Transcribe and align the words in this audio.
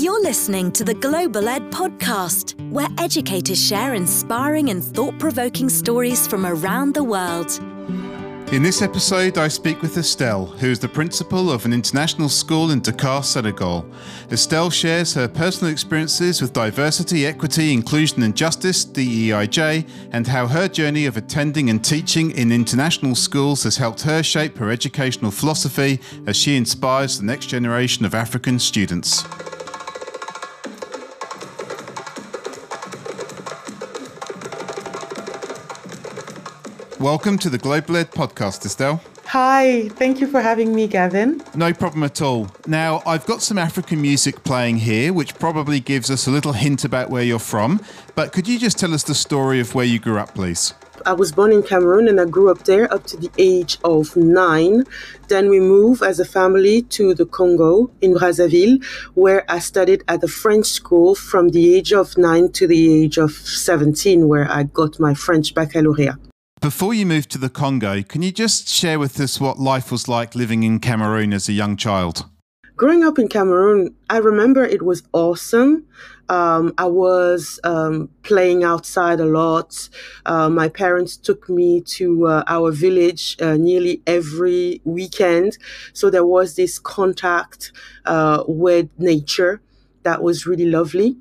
You're 0.00 0.22
listening 0.22 0.72
to 0.72 0.82
the 0.82 0.94
Global 0.94 1.46
Ed 1.46 1.70
Podcast, 1.70 2.58
where 2.70 2.88
educators 2.96 3.62
share 3.62 3.92
inspiring 3.92 4.70
and 4.70 4.82
thought 4.82 5.18
provoking 5.18 5.68
stories 5.68 6.26
from 6.26 6.46
around 6.46 6.94
the 6.94 7.04
world. 7.04 7.50
In 8.50 8.62
this 8.62 8.80
episode, 8.80 9.36
I 9.36 9.48
speak 9.48 9.82
with 9.82 9.98
Estelle, 9.98 10.46
who 10.46 10.68
is 10.68 10.78
the 10.78 10.88
principal 10.88 11.52
of 11.52 11.66
an 11.66 11.74
international 11.74 12.30
school 12.30 12.70
in 12.70 12.80
Dakar, 12.80 13.22
Senegal. 13.22 13.84
Estelle 14.32 14.70
shares 14.70 15.12
her 15.12 15.28
personal 15.28 15.70
experiences 15.70 16.40
with 16.40 16.54
diversity, 16.54 17.26
equity, 17.26 17.70
inclusion, 17.70 18.22
and 18.22 18.34
justice, 18.34 18.86
DEIJ, 18.86 19.86
and 20.12 20.26
how 20.26 20.46
her 20.46 20.66
journey 20.66 21.04
of 21.04 21.18
attending 21.18 21.68
and 21.68 21.84
teaching 21.84 22.30
in 22.30 22.50
international 22.50 23.14
schools 23.14 23.64
has 23.64 23.76
helped 23.76 24.00
her 24.00 24.22
shape 24.22 24.56
her 24.56 24.70
educational 24.70 25.30
philosophy 25.30 26.00
as 26.26 26.38
she 26.38 26.56
inspires 26.56 27.18
the 27.18 27.26
next 27.26 27.46
generation 27.50 28.06
of 28.06 28.14
African 28.14 28.58
students. 28.58 29.24
Welcome 37.00 37.38
to 37.38 37.48
the 37.48 37.56
Global 37.56 37.96
Ed 37.96 38.10
podcast, 38.10 38.66
Estelle. 38.66 39.00
Hi, 39.24 39.88
thank 39.88 40.20
you 40.20 40.26
for 40.26 40.42
having 40.42 40.74
me, 40.74 40.86
Gavin. 40.86 41.42
No 41.54 41.72
problem 41.72 42.02
at 42.02 42.20
all. 42.20 42.48
Now, 42.66 43.00
I've 43.06 43.24
got 43.24 43.40
some 43.40 43.56
African 43.56 44.02
music 44.02 44.44
playing 44.44 44.76
here, 44.76 45.14
which 45.14 45.34
probably 45.36 45.80
gives 45.80 46.10
us 46.10 46.26
a 46.26 46.30
little 46.30 46.52
hint 46.52 46.84
about 46.84 47.08
where 47.08 47.22
you're 47.22 47.38
from. 47.38 47.80
But 48.14 48.34
could 48.34 48.46
you 48.46 48.58
just 48.58 48.78
tell 48.78 48.92
us 48.92 49.02
the 49.02 49.14
story 49.14 49.60
of 49.60 49.74
where 49.74 49.86
you 49.86 49.98
grew 49.98 50.18
up, 50.18 50.34
please? 50.34 50.74
I 51.06 51.14
was 51.14 51.32
born 51.32 51.52
in 51.52 51.62
Cameroon 51.62 52.06
and 52.06 52.20
I 52.20 52.26
grew 52.26 52.50
up 52.50 52.64
there 52.64 52.92
up 52.92 53.06
to 53.06 53.16
the 53.16 53.30
age 53.38 53.78
of 53.82 54.14
nine. 54.14 54.84
Then 55.28 55.48
we 55.48 55.58
moved 55.58 56.02
as 56.02 56.20
a 56.20 56.26
family 56.26 56.82
to 56.82 57.14
the 57.14 57.24
Congo 57.24 57.90
in 58.02 58.12
Brazzaville, 58.12 58.84
where 59.14 59.50
I 59.50 59.58
studied 59.60 60.04
at 60.06 60.20
the 60.20 60.28
French 60.28 60.66
school 60.66 61.14
from 61.14 61.48
the 61.48 61.74
age 61.74 61.94
of 61.94 62.18
nine 62.18 62.52
to 62.52 62.66
the 62.66 63.04
age 63.04 63.16
of 63.16 63.32
17, 63.32 64.28
where 64.28 64.52
I 64.52 64.64
got 64.64 65.00
my 65.00 65.14
French 65.14 65.54
baccalaureate. 65.54 66.29
Before 66.60 66.92
you 66.92 67.06
moved 67.06 67.30
to 67.30 67.38
the 67.38 67.48
Congo, 67.48 68.02
can 68.02 68.20
you 68.20 68.30
just 68.30 68.68
share 68.68 68.98
with 68.98 69.18
us 69.18 69.40
what 69.40 69.58
life 69.58 69.90
was 69.90 70.08
like 70.08 70.34
living 70.34 70.62
in 70.62 70.78
Cameroon 70.78 71.32
as 71.32 71.48
a 71.48 71.54
young 71.54 71.74
child? 71.74 72.26
Growing 72.76 73.02
up 73.02 73.18
in 73.18 73.28
Cameroon, 73.28 73.94
I 74.10 74.18
remember 74.18 74.62
it 74.62 74.82
was 74.82 75.02
awesome. 75.14 75.86
Um, 76.28 76.74
I 76.76 76.84
was 76.84 77.60
um, 77.64 78.10
playing 78.22 78.62
outside 78.62 79.20
a 79.20 79.24
lot. 79.24 79.88
Uh, 80.26 80.50
my 80.50 80.68
parents 80.68 81.16
took 81.16 81.48
me 81.48 81.80
to 81.96 82.26
uh, 82.26 82.44
our 82.46 82.72
village 82.72 83.38
uh, 83.40 83.56
nearly 83.56 84.02
every 84.06 84.82
weekend. 84.84 85.56
So 85.94 86.10
there 86.10 86.26
was 86.26 86.56
this 86.56 86.78
contact 86.78 87.72
uh, 88.04 88.44
with 88.46 88.90
nature 88.98 89.62
that 90.02 90.22
was 90.22 90.46
really 90.46 90.66
lovely. 90.66 91.16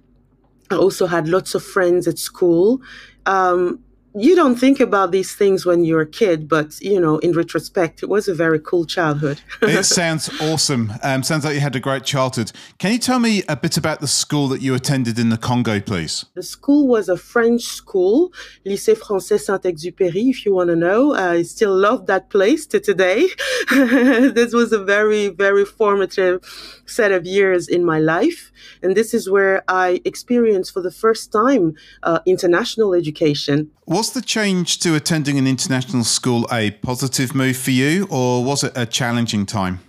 I 0.70 0.76
also 0.76 1.08
had 1.08 1.30
lots 1.30 1.56
of 1.56 1.64
friends 1.64 2.10
at 2.10 2.20
school. 2.20 2.82
Um, 3.26 3.80
you 4.16 4.36
don't 4.36 4.56
think 4.56 4.80
about 4.80 5.12
these 5.12 5.36
things 5.36 5.66
when 5.66 5.84
you're 5.84 6.02
a 6.02 6.08
kid, 6.08 6.48
but 6.48 6.80
you 6.82 7.00
know, 7.00 7.20
in 7.20 7.34
retrospect, 7.34 8.02
it 8.02 8.10
was 8.10 8.28
a 8.28 8.34
very 8.34 8.60
cool 8.60 8.86
childhood. 8.86 9.42
it 9.62 9.84
sounds 10.00 10.30
awesome. 10.42 10.94
Um, 11.04 11.22
sounds 11.24 11.46
like 11.46 11.54
you 11.54 11.60
had 11.60 11.76
a 11.76 11.80
great 11.80 12.04
childhood. 12.04 12.52
Can 12.80 12.92
you 12.92 13.00
tell 13.00 13.20
me 13.20 13.44
a 13.48 13.56
bit 13.56 13.78
about 13.78 14.00
the 14.00 14.08
school 14.08 14.48
that 14.48 14.62
you 14.62 14.74
attended 14.74 15.20
in 15.20 15.30
the 15.30 15.38
Congo, 15.38 15.80
please? 15.80 16.26
The 16.34 16.44
school 16.44 16.88
was 16.88 17.08
a 17.08 17.18
French 17.18 17.64
school, 17.64 18.34
Lycée 18.66 18.98
Français 18.98 19.40
Saint-Exupéry. 19.40 20.30
If 20.30 20.46
you 20.46 20.54
want 20.56 20.70
to 20.70 20.76
know, 20.76 21.14
I 21.14 21.44
still 21.44 21.76
love 21.76 22.08
that 22.08 22.30
place 22.30 22.66
to 22.68 22.80
today. 22.80 23.28
this 23.70 24.54
was 24.54 24.72
a 24.74 24.84
very, 24.84 25.28
very 25.28 25.66
formative 25.66 26.44
set 26.86 27.12
of 27.12 27.26
years 27.26 27.68
in 27.68 27.86
my 27.86 28.00
life, 28.00 28.52
and 28.82 28.96
this 28.96 29.14
is 29.14 29.30
where 29.30 29.64
I 29.68 30.02
experienced 30.04 30.74
for 30.74 30.82
the 30.82 30.92
first 30.92 31.32
time 31.32 31.76
uh, 32.04 32.20
international 32.26 32.94
education. 32.94 33.70
Was 34.00 34.12
the 34.12 34.22
change 34.22 34.80
to 34.80 34.96
attending 34.96 35.38
an 35.38 35.46
international 35.46 36.06
school 36.06 36.48
a 36.54 36.72
positive 36.72 37.36
move 37.36 37.58
for 37.58 37.72
you, 37.72 38.08
or 38.10 38.46
was 38.46 38.64
it 38.64 38.72
a 38.74 38.86
challenging 38.86 39.46
time? 39.46 39.82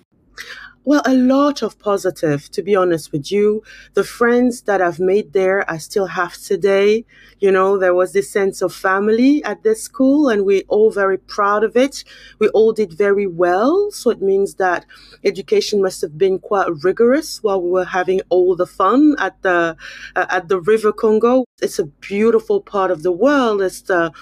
Well, 0.83 1.03
a 1.05 1.15
lot 1.15 1.63
of 1.63 1.79
positive, 1.79 2.51
to 2.53 2.63
be 2.63 2.75
honest 2.75 3.13
with 3.13 3.31
you. 3.31 3.63
The 3.93 4.03
friends 4.03 4.63
that 4.63 4.81
I've 4.81 4.99
made 4.99 5.35
there, 5.35 5.71
I 5.71 5.77
still 5.77 6.07
have 6.07 6.39
today. 6.39 7.05
You 7.39 7.53
know, 7.53 7.77
there 7.77 7.93
was 7.93 8.15
this 8.15 8.31
sense 8.31 8.63
of 8.63 8.75
family 8.75 9.45
at 9.45 9.63
this 9.63 9.83
school, 9.83 10.31
and 10.31 10.47
we're 10.47 10.63
all 10.69 10.91
very 10.91 11.19
proud 11.19 11.65
of 11.65 11.77
it. 11.77 12.03
We 12.39 12.49
all 12.49 12.73
did 12.73 12.95
very 12.95 13.27
well. 13.27 13.91
So 13.91 14.09
it 14.09 14.23
means 14.23 14.55
that 14.55 14.87
education 15.23 15.83
must 15.83 16.01
have 16.01 16.17
been 16.17 16.39
quite 16.39 16.69
rigorous 16.83 17.43
while 17.43 17.61
we 17.61 17.71
were 17.71 17.85
having 17.85 18.23
all 18.31 18.57
the 18.57 18.67
fun 18.67 19.17
at 19.19 19.41
the, 19.43 19.77
uh, 20.17 20.27
at 20.31 20.49
the 20.49 20.61
River 20.61 20.93
Congo. 20.93 21.45
It's 21.61 21.79
a 21.79 21.85
beautiful 21.85 22.63
part 22.63 22.91
of 22.91 23.03
the 23.03 23.13
world. 23.13 23.61
It's 23.61 23.83
the, 23.83 24.13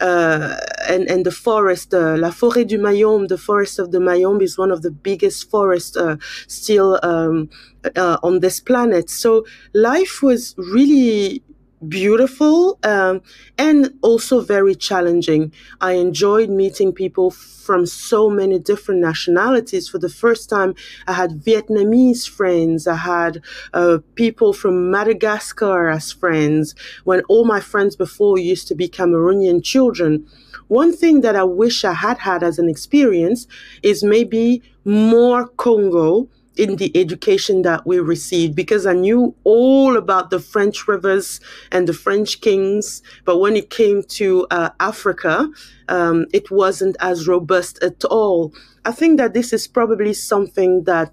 uh, 0.00 0.56
and, 0.88 1.08
and 1.08 1.24
the 1.24 1.30
forest, 1.30 1.94
uh, 1.94 2.16
La 2.16 2.30
Forêt 2.30 2.66
du 2.66 2.78
Mayombe, 2.78 3.28
the 3.28 3.38
forest 3.38 3.78
of 3.78 3.92
the 3.92 4.00
Mayombe 4.00 4.44
is 4.44 4.58
one 4.58 4.70
of 4.70 4.82
the 4.82 4.90
biggest 4.90 5.50
forests 5.50 5.96
uh, 5.96 6.16
still 6.48 6.98
um, 7.02 7.48
uh, 7.96 8.18
on 8.22 8.40
this 8.40 8.60
planet. 8.60 9.10
So 9.10 9.44
life 9.74 10.22
was 10.22 10.54
really 10.56 11.42
beautiful 11.88 12.78
um, 12.82 13.22
and 13.58 13.92
also 14.02 14.40
very 14.40 14.74
challenging. 14.74 15.52
I 15.80 15.92
enjoyed 15.92 16.50
meeting 16.50 16.92
people 16.92 17.30
from 17.30 17.86
so 17.86 18.28
many 18.28 18.58
different 18.58 19.00
nationalities. 19.00 19.88
For 19.88 19.98
the 19.98 20.08
first 20.08 20.50
time, 20.50 20.74
I 21.06 21.12
had 21.12 21.42
Vietnamese 21.42 22.28
friends. 22.28 22.86
I 22.86 22.96
had 22.96 23.42
uh, 23.72 23.98
people 24.14 24.52
from 24.52 24.90
Madagascar 24.90 25.88
as 25.88 26.12
friends. 26.12 26.74
When 27.04 27.22
all 27.28 27.44
my 27.44 27.60
friends 27.60 27.96
before 27.96 28.38
used 28.38 28.68
to 28.68 28.74
be 28.74 28.88
Cameroonian 28.88 29.62
children. 29.62 30.26
One 30.68 30.92
thing 30.92 31.20
that 31.20 31.36
I 31.36 31.44
wish 31.44 31.84
I 31.84 31.92
had 31.92 32.18
had 32.18 32.42
as 32.42 32.58
an 32.58 32.68
experience 32.68 33.46
is 33.82 34.02
maybe 34.02 34.62
more 34.84 35.46
Congo 35.48 36.28
in 36.56 36.76
the 36.76 36.94
education 36.96 37.62
that 37.62 37.86
we 37.86 37.98
received 37.98 38.54
because 38.54 38.86
I 38.86 38.92
knew 38.92 39.34
all 39.44 39.96
about 39.96 40.30
the 40.30 40.38
French 40.38 40.86
rivers 40.86 41.40
and 41.70 41.88
the 41.88 41.94
French 41.94 42.40
kings. 42.40 43.02
But 43.24 43.38
when 43.38 43.56
it 43.56 43.70
came 43.70 44.02
to 44.02 44.46
uh, 44.50 44.70
Africa, 44.78 45.48
um, 45.88 46.26
it 46.32 46.50
wasn't 46.50 46.96
as 47.00 47.26
robust 47.26 47.82
at 47.82 48.04
all. 48.04 48.52
I 48.84 48.92
think 48.92 49.18
that 49.18 49.32
this 49.32 49.52
is 49.52 49.66
probably 49.66 50.12
something 50.12 50.84
that 50.84 51.12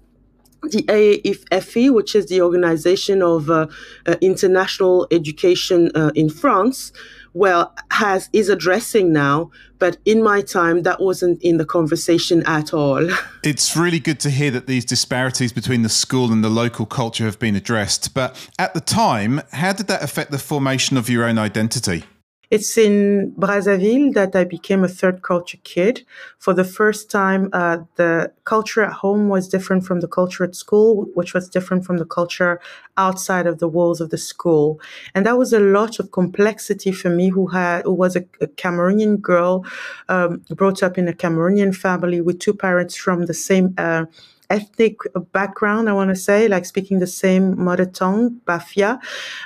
the 0.62 0.82
AEFE, 0.82 1.90
which 1.90 2.14
is 2.14 2.26
the 2.26 2.42
Organization 2.42 3.22
of 3.22 3.48
uh, 3.48 3.66
uh, 4.06 4.16
International 4.20 5.06
Education 5.10 5.90
uh, 5.94 6.10
in 6.14 6.28
France, 6.28 6.92
well, 7.34 7.74
has 7.90 8.28
is 8.32 8.48
addressing 8.48 9.12
now. 9.12 9.50
But 9.78 9.96
in 10.04 10.22
my 10.22 10.42
time, 10.42 10.82
that 10.82 11.00
wasn't 11.00 11.42
in 11.42 11.56
the 11.56 11.64
conversation 11.64 12.42
at 12.46 12.74
all. 12.74 13.08
It's 13.42 13.74
really 13.74 14.00
good 14.00 14.20
to 14.20 14.30
hear 14.30 14.50
that 14.50 14.66
these 14.66 14.84
disparities 14.84 15.50
between 15.50 15.80
the 15.80 15.88
school 15.88 16.30
and 16.30 16.44
the 16.44 16.50
local 16.50 16.84
culture 16.84 17.24
have 17.24 17.38
been 17.38 17.56
addressed. 17.56 18.12
But 18.12 18.36
at 18.58 18.74
the 18.74 18.80
time, 18.80 19.40
how 19.52 19.72
did 19.72 19.86
that 19.86 20.02
affect 20.02 20.30
the 20.30 20.38
formation 20.38 20.98
of 20.98 21.08
your 21.08 21.24
own 21.24 21.38
identity? 21.38 22.04
It's 22.50 22.76
in 22.76 23.32
Brazzaville 23.38 24.12
that 24.14 24.34
I 24.34 24.42
became 24.42 24.82
a 24.82 24.88
third 24.88 25.22
culture 25.22 25.58
kid. 25.62 26.04
For 26.38 26.52
the 26.52 26.64
first 26.64 27.08
time, 27.08 27.48
uh, 27.52 27.78
the 27.94 28.32
culture 28.44 28.82
at 28.82 28.92
home 28.94 29.28
was 29.28 29.48
different 29.48 29.84
from 29.84 30.00
the 30.00 30.08
culture 30.08 30.42
at 30.42 30.56
school, 30.56 31.06
which 31.14 31.32
was 31.32 31.48
different 31.48 31.84
from 31.84 31.98
the 31.98 32.04
culture 32.04 32.60
outside 32.96 33.46
of 33.46 33.60
the 33.60 33.68
walls 33.68 34.00
of 34.00 34.10
the 34.10 34.18
school. 34.18 34.80
And 35.14 35.24
that 35.26 35.38
was 35.38 35.52
a 35.52 35.60
lot 35.60 36.00
of 36.00 36.10
complexity 36.10 36.90
for 36.90 37.08
me, 37.08 37.28
who 37.28 37.46
had 37.46 37.84
who 37.84 37.94
was 37.94 38.16
a, 38.16 38.24
a 38.40 38.48
Cameroonian 38.48 39.20
girl, 39.20 39.64
um, 40.08 40.42
brought 40.50 40.82
up 40.82 40.98
in 40.98 41.06
a 41.06 41.12
Cameroonian 41.12 41.74
family 41.74 42.20
with 42.20 42.40
two 42.40 42.54
parents 42.54 42.96
from 42.96 43.26
the 43.26 43.34
same. 43.34 43.74
Uh, 43.78 44.06
ethnic 44.50 44.96
background, 45.32 45.88
I 45.88 45.92
want 45.92 46.10
to 46.10 46.16
say, 46.16 46.48
like 46.48 46.64
speaking 46.64 46.98
the 46.98 47.06
same 47.06 47.62
mother 47.62 47.86
tongue, 47.86 48.40
Bafia, 48.44 48.98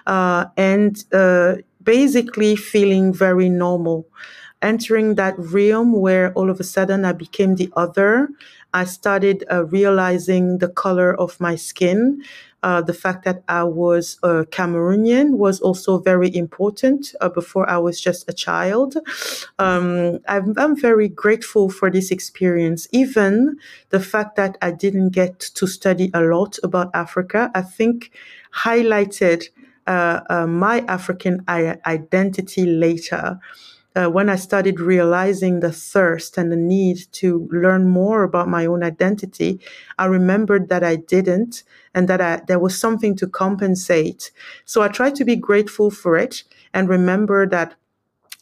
uh, 0.06 0.46
and 0.56 1.04
uh, 1.12 1.56
basically 1.84 2.56
feeling 2.56 3.12
very 3.12 3.48
normal. 3.48 4.06
Entering 4.62 5.16
that 5.16 5.34
realm 5.38 5.92
where 5.92 6.32
all 6.32 6.48
of 6.48 6.58
a 6.58 6.64
sudden 6.64 7.04
I 7.04 7.12
became 7.12 7.56
the 7.56 7.70
other, 7.76 8.30
I 8.72 8.84
started 8.84 9.44
uh, 9.50 9.66
realizing 9.66 10.58
the 10.58 10.68
color 10.68 11.14
of 11.14 11.38
my 11.38 11.54
skin. 11.54 12.22
Uh, 12.64 12.80
the 12.80 12.94
fact 12.94 13.26
that 13.26 13.44
I 13.46 13.62
was 13.62 14.18
a 14.22 14.46
Cameroonian 14.46 15.36
was 15.36 15.60
also 15.60 15.98
very 15.98 16.34
important 16.34 17.14
uh, 17.20 17.28
before 17.28 17.68
I 17.68 17.76
was 17.76 18.00
just 18.00 18.26
a 18.26 18.32
child. 18.32 18.96
Um, 19.58 20.18
I'm, 20.26 20.54
I'm, 20.56 20.74
very 20.74 21.08
grateful 21.08 21.68
for 21.68 21.90
this 21.90 22.10
experience. 22.10 22.88
Even 22.90 23.58
the 23.90 24.00
fact 24.00 24.36
that 24.36 24.56
I 24.62 24.70
didn't 24.70 25.10
get 25.10 25.40
to 25.40 25.66
study 25.66 26.10
a 26.14 26.22
lot 26.22 26.58
about 26.62 26.90
Africa, 26.94 27.50
I 27.54 27.60
think 27.60 28.12
highlighted 28.54 29.50
uh, 29.86 30.20
uh, 30.30 30.46
my 30.46 30.80
African 30.88 31.44
identity 31.48 32.66
later. 32.66 33.38
uh, 33.96 34.08
when 34.08 34.28
I 34.28 34.36
started 34.36 34.80
realizing 34.80 35.60
the 35.60 35.72
thirst 35.72 36.36
and 36.36 36.50
the 36.50 36.56
need 36.56 36.98
to 37.12 37.48
learn 37.52 37.88
more 37.88 38.24
about 38.24 38.48
my 38.48 38.66
own 38.66 38.82
identity, 38.82 39.60
I 39.98 40.06
remembered 40.06 40.68
that 40.68 40.82
I 40.82 40.96
didn't 40.96 41.62
and 41.94 42.08
that 42.08 42.20
I, 42.20 42.42
there 42.48 42.58
was 42.58 42.78
something 42.78 43.14
to 43.16 43.28
compensate. 43.28 44.32
So 44.64 44.82
I 44.82 44.88
tried 44.88 45.14
to 45.16 45.24
be 45.24 45.36
grateful 45.36 45.90
for 45.90 46.16
it 46.16 46.42
and 46.72 46.88
remember 46.88 47.46
that 47.48 47.74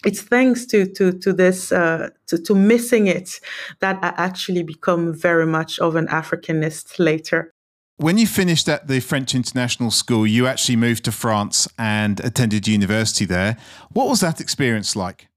it's 0.05 0.21
thanks 0.23 0.67
to 0.67 0.87
to 0.87 1.12
to 1.12 1.33
this 1.33 1.73
uh, 1.73 2.11
to, 2.27 2.38
to 2.38 2.55
missing 2.55 3.06
it 3.06 3.41
that 3.81 3.99
I 4.03 4.12
actually 4.17 4.62
become 4.65 5.12
very 5.15 5.47
much 5.47 5.79
of 5.79 5.97
an 5.97 6.09
Africanist 6.09 6.99
later. 6.99 7.51
When 7.97 8.19
you 8.19 8.27
finished 8.27 8.69
at 8.69 8.89
the 8.89 9.00
French 9.00 9.35
International 9.35 9.91
School, 9.91 10.27
you 10.27 10.47
actually 10.47 10.77
moved 10.77 11.05
to 11.05 11.12
France 11.12 11.69
and 11.79 12.19
attended 12.21 12.67
university 12.67 13.25
there. 13.25 13.56
What 13.91 14.09
was 14.09 14.21
that 14.21 14.41
experience 14.41 14.97
like? 14.97 15.29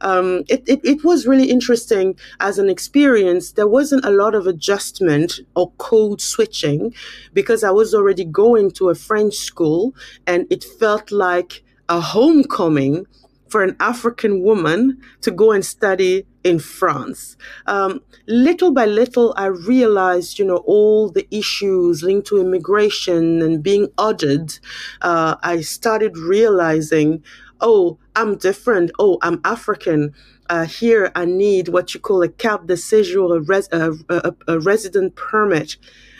Um, 0.00 0.42
it, 0.48 0.64
it, 0.66 0.80
it, 0.82 1.04
was 1.04 1.26
really 1.26 1.48
interesting 1.48 2.18
as 2.40 2.58
an 2.58 2.68
experience. 2.68 3.52
There 3.52 3.68
wasn't 3.68 4.04
a 4.04 4.10
lot 4.10 4.34
of 4.34 4.46
adjustment 4.46 5.40
or 5.54 5.70
code 5.78 6.20
switching 6.20 6.92
because 7.32 7.62
I 7.62 7.70
was 7.70 7.94
already 7.94 8.24
going 8.24 8.72
to 8.72 8.90
a 8.90 8.94
French 8.96 9.36
school 9.36 9.94
and 10.26 10.46
it 10.50 10.64
felt 10.64 11.12
like 11.12 11.62
a 11.88 12.00
homecoming 12.00 13.06
for 13.52 13.62
an 13.62 13.76
African 13.78 14.42
woman 14.42 14.98
to 15.20 15.30
go 15.30 15.52
and 15.52 15.64
study 15.64 16.26
in 16.42 16.58
France. 16.58 17.36
Um, 17.66 18.00
little 18.26 18.72
by 18.72 18.86
little, 18.86 19.34
I 19.36 19.46
realized, 19.46 20.38
you 20.38 20.46
know, 20.46 20.62
all 20.66 21.10
the 21.10 21.26
issues 21.30 22.02
linked 22.02 22.28
to 22.28 22.40
immigration 22.40 23.42
and 23.42 23.62
being 23.62 23.88
ordered. 23.98 24.58
Uh, 25.02 25.36
I 25.42 25.60
started 25.60 26.16
realizing, 26.16 27.22
oh, 27.60 27.98
I'm 28.16 28.38
different. 28.38 28.90
Oh, 28.98 29.18
I'm 29.20 29.40
African. 29.44 30.14
Uh, 30.48 30.64
here, 30.64 31.12
I 31.14 31.26
need 31.26 31.68
what 31.68 31.92
you 31.92 32.00
call 32.00 32.22
a 32.22 32.28
carte 32.28 32.66
de 32.66 32.74
séjour, 32.74 33.36
a, 33.36 33.40
res- 33.40 33.68
a, 33.70 33.92
a, 34.08 34.34
a 34.48 34.60
resident 34.60 35.14
permit. 35.14 35.76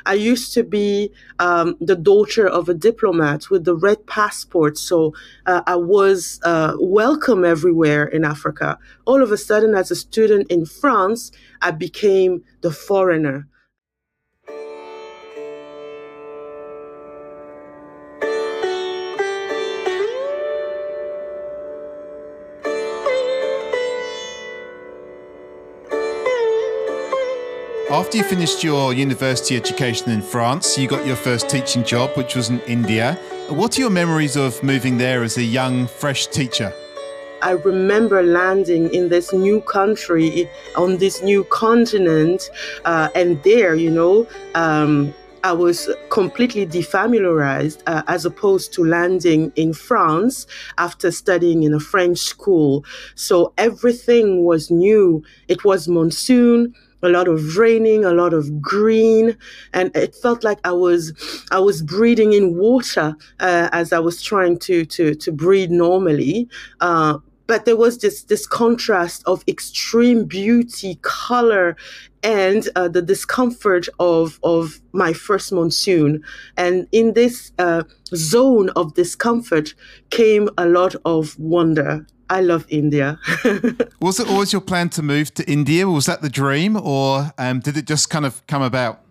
I 0.06 0.14
used 0.14 0.52
to 0.54 0.62
be 0.62 1.10
um, 1.38 1.76
the 1.81 1.96
daughter 1.96 2.46
of 2.46 2.69
a 2.69 2.75
diplomat 2.75 3.50
with 3.50 3.64
the 3.64 3.75
red 3.75 4.06
passport, 4.06 4.78
so 4.78 5.14
uh, 5.46 5.62
I 5.66 5.76
was 5.76 6.40
uh, 6.43 6.76
welcome 6.81 7.44
everywhere 7.44 8.04
in 8.06 8.25
Africa. 8.25 8.78
All 9.04 9.22
of 9.22 9.32
a 9.32 9.37
sudden, 9.37 9.75
as 9.75 9.90
a 9.90 9.96
student 9.96 10.50
in 10.50 10.66
France, 10.66 11.32
I 11.60 11.70
became 11.70 12.43
the 12.60 12.70
foreigner. 12.70 13.49
After 27.92 28.16
you 28.16 28.24
finished 28.24 28.64
your 28.64 28.94
university 28.94 29.54
education 29.54 30.10
in 30.10 30.22
France, 30.22 30.78
you 30.78 30.88
got 30.88 31.04
your 31.04 31.14
first 31.14 31.50
teaching 31.50 31.84
job, 31.84 32.16
which 32.16 32.34
was 32.34 32.48
in 32.48 32.58
India. 32.60 33.18
What 33.50 33.76
are 33.76 33.82
your 33.82 33.90
memories 33.90 34.34
of 34.34 34.62
moving 34.62 34.96
there 34.96 35.22
as 35.22 35.36
a 35.36 35.42
young, 35.42 35.86
fresh 35.86 36.26
teacher? 36.28 36.72
I 37.42 37.50
remember 37.50 38.22
landing 38.22 38.88
in 38.94 39.10
this 39.10 39.34
new 39.34 39.60
country, 39.60 40.48
on 40.74 40.96
this 40.96 41.22
new 41.22 41.44
continent, 41.44 42.48
uh, 42.86 43.10
and 43.14 43.42
there, 43.42 43.74
you 43.74 43.90
know, 43.90 44.26
um, 44.54 45.12
I 45.44 45.52
was 45.52 45.90
completely 46.08 46.66
defamiliarized 46.66 47.82
uh, 47.86 48.04
as 48.06 48.24
opposed 48.24 48.72
to 48.72 48.84
landing 48.86 49.52
in 49.54 49.74
France 49.74 50.46
after 50.78 51.10
studying 51.10 51.62
in 51.62 51.74
a 51.74 51.80
French 51.80 52.20
school. 52.20 52.86
So 53.16 53.52
everything 53.58 54.46
was 54.46 54.70
new. 54.70 55.22
It 55.48 55.62
was 55.62 55.88
monsoon 55.88 56.74
a 57.02 57.08
lot 57.08 57.28
of 57.28 57.56
raining, 57.56 58.04
a 58.04 58.12
lot 58.12 58.32
of 58.32 58.60
green, 58.60 59.37
and 59.72 59.94
it 59.96 60.14
felt 60.14 60.44
like 60.44 60.58
I 60.64 60.72
was 60.72 61.12
I 61.50 61.58
was 61.58 61.82
breathing 61.82 62.32
in 62.32 62.56
water 62.56 63.14
uh, 63.40 63.69
as 63.72 63.93
I 63.93 63.99
was 63.99 64.22
trying 64.22 64.58
to 64.60 64.84
to 64.87 65.14
to 65.14 65.32
breathe 65.32 65.70
normally. 65.70 66.49
Uh, 66.81 67.19
but 67.46 67.64
there 67.64 67.76
was 67.76 67.99
this 67.99 68.25
this 68.25 68.46
contrast 68.46 69.22
of 69.26 69.44
extreme 69.49 70.25
beauty, 70.25 70.99
color, 71.02 71.76
and 72.22 72.69
uh, 72.76 72.88
the 72.88 73.02
discomfort 73.02 73.88
of 73.99 74.38
of 74.43 74.81
my 74.93 75.12
first 75.12 75.52
monsoon. 75.52 76.22
And 76.56 76.87
in 76.93 77.14
this 77.14 77.52
uh, 77.58 77.82
zone 78.14 78.70
of 78.70 78.94
discomfort 78.94 79.75
came 80.10 80.49
a 80.56 80.66
lot 80.66 80.94
of 81.04 81.38
wonder 81.38 82.06
I 82.32 82.40
love 82.40 82.64
India. 82.70 83.20
was 84.00 84.19
it 84.19 84.26
always 84.26 84.55
your 84.55 84.62
plan 84.62 84.88
to 84.90 85.02
move 85.02 85.34
to 85.34 85.44
India? 85.44 85.87
Was 85.87 86.06
that 86.06 86.23
the 86.23 86.31
dream, 86.31 86.79
or 86.79 87.31
um, 87.37 87.61
did 87.61 87.76
it 87.76 87.87
just 87.87 88.08
kind 88.08 88.25
of 88.25 88.46
come 88.46 88.62
about? 88.62 89.02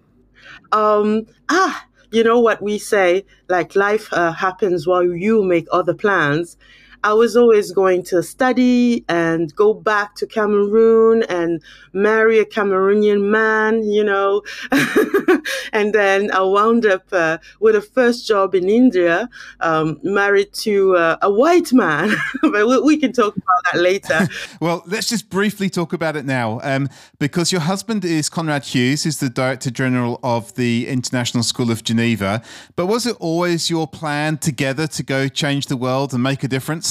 Um, 0.71 1.27
ah, 1.47 1.85
you 2.11 2.23
know 2.23 2.39
what 2.39 2.63
we 2.63 2.79
say, 2.79 3.23
like 3.47 3.75
life 3.75 4.11
uh, 4.11 4.31
happens 4.31 4.87
while 4.87 5.03
you 5.03 5.43
make 5.43 5.67
other 5.71 5.93
plans. 5.93 6.57
I 7.03 7.13
was 7.13 7.35
always 7.35 7.71
going 7.71 8.03
to 8.03 8.21
study 8.21 9.03
and 9.09 9.53
go 9.55 9.73
back 9.73 10.15
to 10.15 10.27
Cameroon 10.27 11.23
and 11.23 11.61
marry 11.93 12.39
a 12.39 12.45
Cameroonian 12.45 13.21
man, 13.29 13.83
you 13.83 14.03
know. 14.03 14.43
and 15.73 15.93
then 15.93 16.31
I 16.31 16.41
wound 16.41 16.85
up 16.85 17.05
uh, 17.11 17.39
with 17.59 17.75
a 17.75 17.81
first 17.81 18.27
job 18.27 18.53
in 18.53 18.69
India, 18.69 19.29
um, 19.61 19.99
married 20.03 20.53
to 20.53 20.95
uh, 20.95 21.17
a 21.21 21.31
white 21.31 21.73
man. 21.73 22.15
but 22.41 22.67
we, 22.67 22.79
we, 22.81 22.97
can 22.97 23.13
talk 23.13 23.35
about 23.35 23.73
that 23.73 23.79
later. 23.79 24.27
well, 24.61 24.83
let's 24.85 25.09
just 25.09 25.29
briefly 25.29 25.69
talk 25.69 25.93
about 25.93 26.15
it 26.15 26.25
now. 26.25 26.59
Um, 26.61 26.87
because 27.17 27.51
your 27.51 27.61
husband 27.61 28.05
is 28.05 28.29
Conrad 28.29 28.63
Hughes, 28.65 29.05
is 29.05 29.19
the 29.19 29.29
Director 29.29 29.71
General 29.71 30.19
of 30.23 30.53
the 30.53 30.87
International 30.87 31.43
School 31.43 31.71
of 31.71 31.83
Geneva. 31.83 32.43
But 32.75 32.85
was 32.85 33.07
it 33.07 33.15
always 33.19 33.69
your 33.69 33.87
plan 33.87 34.37
together 34.37 34.85
to 34.87 35.03
go 35.03 35.27
change 35.27 35.65
the 35.65 35.77
world 35.77 36.13
and 36.13 36.21
make 36.21 36.43
a 36.43 36.47
difference? 36.47 36.90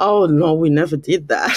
Oh 0.00 0.26
no, 0.26 0.54
we 0.54 0.70
never 0.70 0.96
did 0.96 1.26
that. 1.26 1.56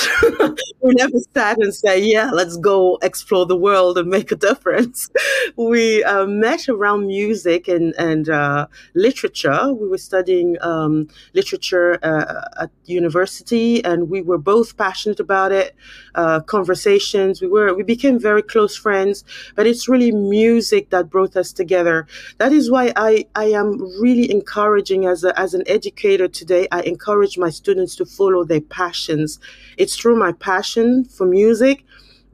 we 0.81 0.93
never 0.95 1.19
sat 1.33 1.57
and 1.59 1.73
said, 1.73 2.03
"Yeah, 2.03 2.31
let's 2.31 2.57
go 2.57 2.97
explore 3.03 3.45
the 3.45 3.55
world 3.55 3.99
and 3.99 4.09
make 4.09 4.31
a 4.31 4.35
difference." 4.35 5.09
we 5.55 6.03
uh, 6.03 6.25
met 6.25 6.67
around 6.67 7.05
music 7.05 7.67
and 7.67 7.93
and 7.99 8.29
uh, 8.29 8.65
literature. 8.95 9.71
We 9.73 9.87
were 9.87 9.99
studying 9.99 10.57
um, 10.61 11.07
literature 11.35 11.99
uh, 12.01 12.63
at 12.63 12.71
university, 12.85 13.83
and 13.85 14.09
we 14.09 14.23
were 14.23 14.39
both 14.39 14.75
passionate 14.75 15.19
about 15.19 15.51
it. 15.51 15.75
Uh, 16.15 16.39
conversations. 16.39 17.41
We 17.41 17.47
were 17.47 17.75
we 17.75 17.83
became 17.83 18.17
very 18.17 18.41
close 18.41 18.75
friends. 18.75 19.23
But 19.55 19.67
it's 19.67 19.87
really 19.87 20.11
music 20.11 20.89
that 20.89 21.09
brought 21.11 21.35
us 21.35 21.53
together. 21.53 22.07
That 22.39 22.51
is 22.53 22.71
why 22.71 22.91
I 22.95 23.25
I 23.35 23.45
am 23.45 23.79
really 24.01 24.31
encouraging 24.31 25.05
as 25.05 25.23
a, 25.23 25.37
as 25.39 25.53
an 25.53 25.63
educator 25.67 26.27
today. 26.27 26.67
I 26.71 26.81
encourage 26.81 27.37
my 27.37 27.51
students 27.51 27.95
to 27.97 28.05
follow 28.05 28.30
follow 28.31 28.43
their 28.43 28.61
passions. 28.61 29.39
It's 29.77 29.95
through 29.95 30.15
my 30.17 30.31
passion 30.31 31.05
for 31.05 31.25
music 31.25 31.83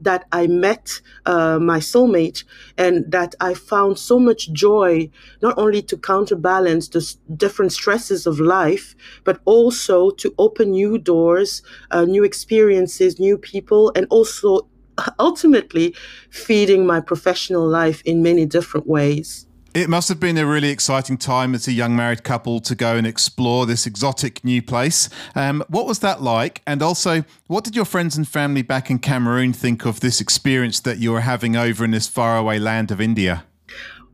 that 0.00 0.26
I 0.30 0.46
met 0.46 1.00
uh, 1.26 1.58
my 1.58 1.80
soulmate 1.80 2.44
and 2.76 3.10
that 3.10 3.34
I 3.40 3.54
found 3.54 3.98
so 3.98 4.20
much 4.20 4.52
joy, 4.52 5.10
not 5.42 5.58
only 5.58 5.82
to 5.82 5.96
counterbalance 5.96 6.88
the 6.88 7.16
different 7.36 7.72
stresses 7.72 8.24
of 8.24 8.38
life, 8.38 8.94
but 9.24 9.40
also 9.44 10.10
to 10.10 10.32
open 10.38 10.70
new 10.70 10.98
doors, 10.98 11.62
uh, 11.90 12.04
new 12.04 12.22
experiences, 12.22 13.18
new 13.18 13.36
people, 13.36 13.90
and 13.96 14.06
also 14.08 14.68
ultimately 15.18 15.96
feeding 16.30 16.86
my 16.86 17.00
professional 17.00 17.66
life 17.66 18.00
in 18.04 18.22
many 18.22 18.46
different 18.46 18.86
ways. 18.86 19.47
It 19.78 19.88
must 19.88 20.08
have 20.08 20.18
been 20.18 20.36
a 20.36 20.44
really 20.44 20.70
exciting 20.70 21.16
time 21.16 21.54
as 21.54 21.68
a 21.68 21.72
young 21.72 21.94
married 21.94 22.24
couple 22.24 22.58
to 22.62 22.74
go 22.74 22.96
and 22.96 23.06
explore 23.06 23.64
this 23.64 23.86
exotic 23.86 24.42
new 24.42 24.60
place. 24.60 25.08
Um, 25.36 25.62
what 25.68 25.86
was 25.86 26.00
that 26.00 26.20
like? 26.20 26.62
And 26.66 26.82
also, 26.82 27.22
what 27.46 27.62
did 27.62 27.76
your 27.76 27.84
friends 27.84 28.16
and 28.16 28.26
family 28.26 28.62
back 28.62 28.90
in 28.90 28.98
Cameroon 28.98 29.52
think 29.52 29.86
of 29.86 30.00
this 30.00 30.20
experience 30.20 30.80
that 30.80 30.98
you 30.98 31.12
were 31.12 31.20
having 31.20 31.54
over 31.54 31.84
in 31.84 31.92
this 31.92 32.08
faraway 32.08 32.58
land 32.58 32.90
of 32.90 33.00
India? 33.00 33.44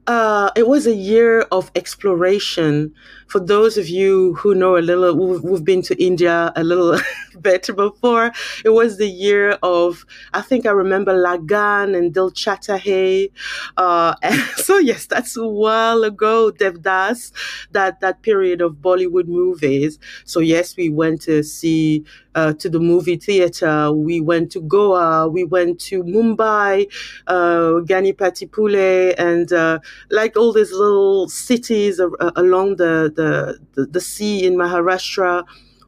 Uh, 0.06 0.50
it 0.54 0.68
was 0.68 0.86
a 0.86 0.94
year 0.94 1.46
of 1.50 1.70
exploration. 1.74 2.94
For 3.28 3.40
those 3.40 3.76
of 3.76 3.88
you 3.88 4.34
who 4.34 4.54
know 4.54 4.76
a 4.76 4.78
little, 4.80 5.14
we've, 5.16 5.42
we've 5.42 5.64
been 5.64 5.82
to 5.82 6.02
India 6.02 6.52
a 6.56 6.64
little 6.64 6.98
bit 7.40 7.68
before. 7.74 8.32
It 8.64 8.70
was 8.70 8.98
the 8.98 9.08
year 9.08 9.58
of, 9.62 10.04
I 10.32 10.40
think 10.40 10.66
I 10.66 10.70
remember 10.70 11.12
Lagaan 11.14 11.96
and 11.96 12.12
Dil 12.12 12.32
Hai. 12.36 13.28
Uh, 13.76 14.14
so 14.56 14.78
yes, 14.78 15.06
that's 15.06 15.36
a 15.36 15.46
while 15.46 16.04
ago, 16.04 16.52
Devdas, 16.52 17.32
that, 17.72 18.00
that 18.00 18.22
period 18.22 18.60
of 18.60 18.74
Bollywood 18.74 19.26
movies. 19.26 19.98
So 20.24 20.40
yes, 20.40 20.76
we 20.76 20.88
went 20.88 21.22
to 21.22 21.42
see 21.42 22.04
uh, 22.34 22.52
to 22.54 22.68
the 22.68 22.80
movie 22.80 23.16
theater. 23.16 23.92
We 23.92 24.20
went 24.20 24.50
to 24.52 24.60
Goa. 24.60 25.28
We 25.28 25.44
went 25.44 25.80
to 25.82 26.02
Mumbai, 26.02 26.86
uh, 27.26 27.80
Ganpatipule, 27.84 29.14
and 29.18 29.52
uh, 29.52 29.78
like 30.10 30.36
all 30.36 30.52
these 30.52 30.72
little 30.72 31.28
cities 31.28 32.00
along 32.36 32.76
the, 32.76 33.12
the, 33.14 33.58
the, 33.74 33.86
the 33.86 34.00
sea 34.00 34.44
in 34.44 34.54
Maharashtra 34.54 35.44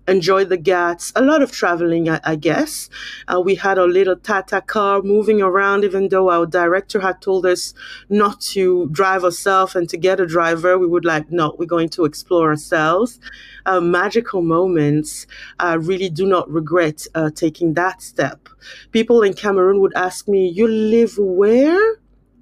enjoyed 0.08 0.48
the 0.48 0.56
Ghats, 0.56 1.12
a 1.16 1.22
lot 1.22 1.42
of 1.42 1.50
traveling, 1.50 2.08
I, 2.08 2.20
I 2.24 2.36
guess. 2.36 2.88
Uh, 3.28 3.40
we 3.40 3.54
had 3.56 3.78
a 3.78 3.84
little 3.84 4.16
Tata 4.16 4.60
car 4.60 5.02
moving 5.02 5.42
around, 5.42 5.84
even 5.84 6.08
though 6.08 6.30
our 6.30 6.46
director 6.46 7.00
had 7.00 7.20
told 7.20 7.46
us 7.46 7.74
not 8.08 8.40
to 8.52 8.88
drive 8.92 9.24
ourselves 9.24 9.74
and 9.74 9.88
to 9.88 9.96
get 9.96 10.20
a 10.20 10.26
driver. 10.26 10.78
We 10.78 10.86
would 10.86 11.04
like, 11.04 11.30
no, 11.30 11.56
we're 11.58 11.66
going 11.66 11.88
to 11.90 12.04
explore 12.04 12.50
ourselves. 12.50 13.18
Uh, 13.64 13.80
magical 13.80 14.42
moments. 14.42 15.26
I 15.58 15.74
really 15.74 16.08
do 16.08 16.26
not 16.26 16.48
regret 16.48 17.06
uh, 17.14 17.30
taking 17.34 17.74
that 17.74 18.02
step. 18.02 18.48
People 18.92 19.22
in 19.22 19.34
Cameroon 19.34 19.80
would 19.80 19.94
ask 19.96 20.28
me, 20.28 20.48
You 20.48 20.68
live 20.68 21.18
where? 21.18 21.96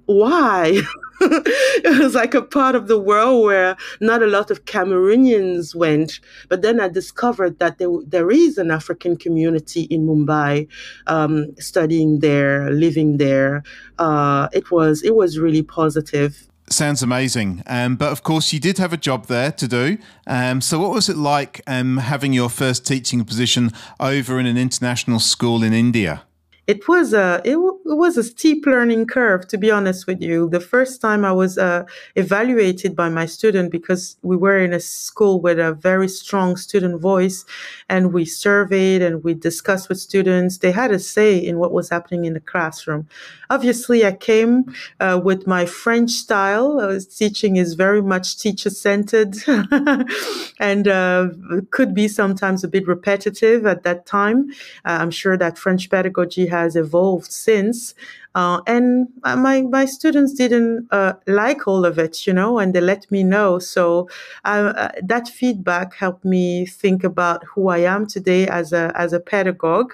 Why? 0.05 0.81
it 1.21 1.99
was 1.99 2.13
like 2.13 2.33
a 2.33 2.41
part 2.41 2.75
of 2.75 2.87
the 2.87 2.99
world 2.99 3.45
where 3.45 3.75
not 4.01 4.21
a 4.21 4.27
lot 4.27 4.51
of 4.51 4.65
Cameroonians 4.65 5.73
went. 5.73 6.19
But 6.49 6.61
then 6.61 6.79
I 6.79 6.89
discovered 6.89 7.59
that 7.59 7.77
there, 7.77 7.89
there 8.05 8.29
is 8.29 8.57
an 8.57 8.71
African 8.71 9.17
community 9.17 9.83
in 9.83 10.05
Mumbai, 10.05 10.67
um, 11.07 11.55
studying 11.57 12.19
there, 12.19 12.69
living 12.69 13.17
there. 13.17 13.63
Uh, 13.97 14.49
it 14.53 14.71
was 14.71 15.03
it 15.03 15.15
was 15.15 15.39
really 15.39 15.63
positive. 15.63 16.47
Sounds 16.67 17.03
amazing. 17.03 17.61
Um, 17.67 17.95
but 17.95 18.11
of 18.11 18.23
course, 18.23 18.51
you 18.51 18.59
did 18.59 18.79
have 18.79 18.91
a 18.91 18.97
job 18.97 19.27
there 19.27 19.51
to 19.51 19.67
do. 19.67 19.99
Um, 20.25 20.61
so, 20.61 20.79
what 20.79 20.91
was 20.91 21.09
it 21.09 21.17
like 21.17 21.61
um, 21.67 21.97
having 21.97 22.33
your 22.33 22.49
first 22.49 22.87
teaching 22.87 23.23
position 23.23 23.71
over 23.99 24.39
in 24.39 24.47
an 24.47 24.57
international 24.57 25.19
school 25.19 25.63
in 25.63 25.73
India? 25.73 26.23
it 26.67 26.87
was 26.87 27.13
a 27.13 27.41
it, 27.43 27.57
it, 27.85 27.97
was 27.97 28.17
a 28.17 28.23
steep 28.23 28.65
learning 28.65 29.05
curve 29.07 29.47
to 29.47 29.57
be 29.57 29.71
honest 29.71 30.07
with 30.07 30.21
you. 30.21 30.49
The 30.49 30.59
first 30.59 31.01
time 31.01 31.23
i 31.23 31.31
was 31.31 31.57
uh, 31.57 31.83
evaluated 32.15 32.95
by 32.95 33.09
my 33.09 33.25
student 33.25 33.71
because 33.71 34.17
we 34.21 34.35
were 34.35 34.57
in 34.59 34.73
a 34.73 34.79
school 34.79 35.41
with 35.41 35.59
a 35.59 35.73
very 35.73 36.07
strong 36.07 36.57
student 36.57 36.99
voice 37.01 37.45
and 37.89 38.13
we 38.13 38.25
surveyed 38.25 39.01
and 39.01 39.23
we 39.23 39.33
discussed 39.33 39.89
with 39.89 39.99
students. 39.99 40.57
They 40.57 40.71
had 40.71 40.91
a 40.91 40.99
say 40.99 41.37
in 41.37 41.59
what 41.59 41.71
was 41.71 41.89
happening 41.89 42.25
in 42.25 42.33
the 42.33 42.39
classroom 42.39 43.07
obviously 43.49 44.05
i 44.05 44.11
came 44.11 44.65
uh, 44.99 45.19
with 45.23 45.47
my 45.47 45.65
french 45.65 46.11
style 46.11 46.79
uh, 46.79 46.99
teaching 47.15 47.55
is 47.55 47.73
very 47.73 48.01
much 48.01 48.37
teacher 48.37 48.69
centered 48.69 49.35
and 50.59 50.87
uh, 50.87 51.27
could 51.71 51.93
be 51.93 52.07
sometimes 52.07 52.63
a 52.63 52.67
bit 52.67 52.87
repetitive 52.87 53.65
at 53.65 53.83
that 53.83 54.05
time 54.05 54.49
uh, 54.85 54.97
i'm 55.01 55.11
sure 55.11 55.37
that 55.37 55.57
french 55.57 55.89
pedagogy 55.89 56.47
has 56.47 56.75
evolved 56.75 57.31
since. 57.31 57.93
Uh, 58.35 58.59
and 58.67 59.07
my 59.23 59.61
my 59.61 59.85
students 59.85 60.33
didn't 60.33 60.87
uh, 60.91 61.13
like 61.25 61.67
all 61.67 61.85
of 61.85 61.97
it, 61.97 62.27
you 62.27 62.33
know, 62.33 62.59
and 62.59 62.73
they 62.75 62.81
let 62.81 63.09
me 63.09 63.23
know. 63.23 63.59
So 63.59 64.09
uh, 64.43 64.89
that 65.01 65.29
feedback 65.29 65.93
helped 65.95 66.25
me 66.25 66.65
think 66.65 67.05
about 67.05 67.45
who 67.45 67.69
I 67.69 67.77
am 67.79 68.05
today 68.05 68.45
as 68.47 68.73
a 68.73 68.91
as 68.95 69.13
a 69.13 69.21
pedagogue, 69.21 69.93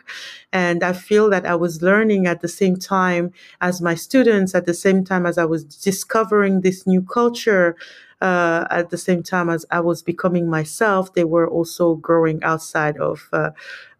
and 0.51 0.83
I 0.83 0.93
feel 0.93 1.29
that 1.29 1.45
I 1.45 1.55
was 1.55 1.81
learning 1.81 2.25
at 2.27 2.41
the 2.41 2.47
same 2.47 2.75
time 2.77 3.31
as 3.61 3.81
my 3.81 3.95
students, 3.95 4.55
at 4.55 4.65
the 4.65 4.73
same 4.73 5.03
time 5.03 5.25
as 5.25 5.37
I 5.37 5.45
was 5.45 5.63
discovering 5.63 6.61
this 6.61 6.87
new 6.87 7.01
culture. 7.01 7.75
Uh, 8.21 8.67
at 8.69 8.91
the 8.91 8.99
same 8.99 9.23
time 9.23 9.49
as 9.49 9.65
I 9.71 9.79
was 9.79 10.03
becoming 10.03 10.47
myself, 10.47 11.11
they 11.15 11.23
were 11.23 11.49
also 11.49 11.95
growing 11.95 12.43
outside 12.43 12.97
of 12.97 13.27
uh, 13.33 13.49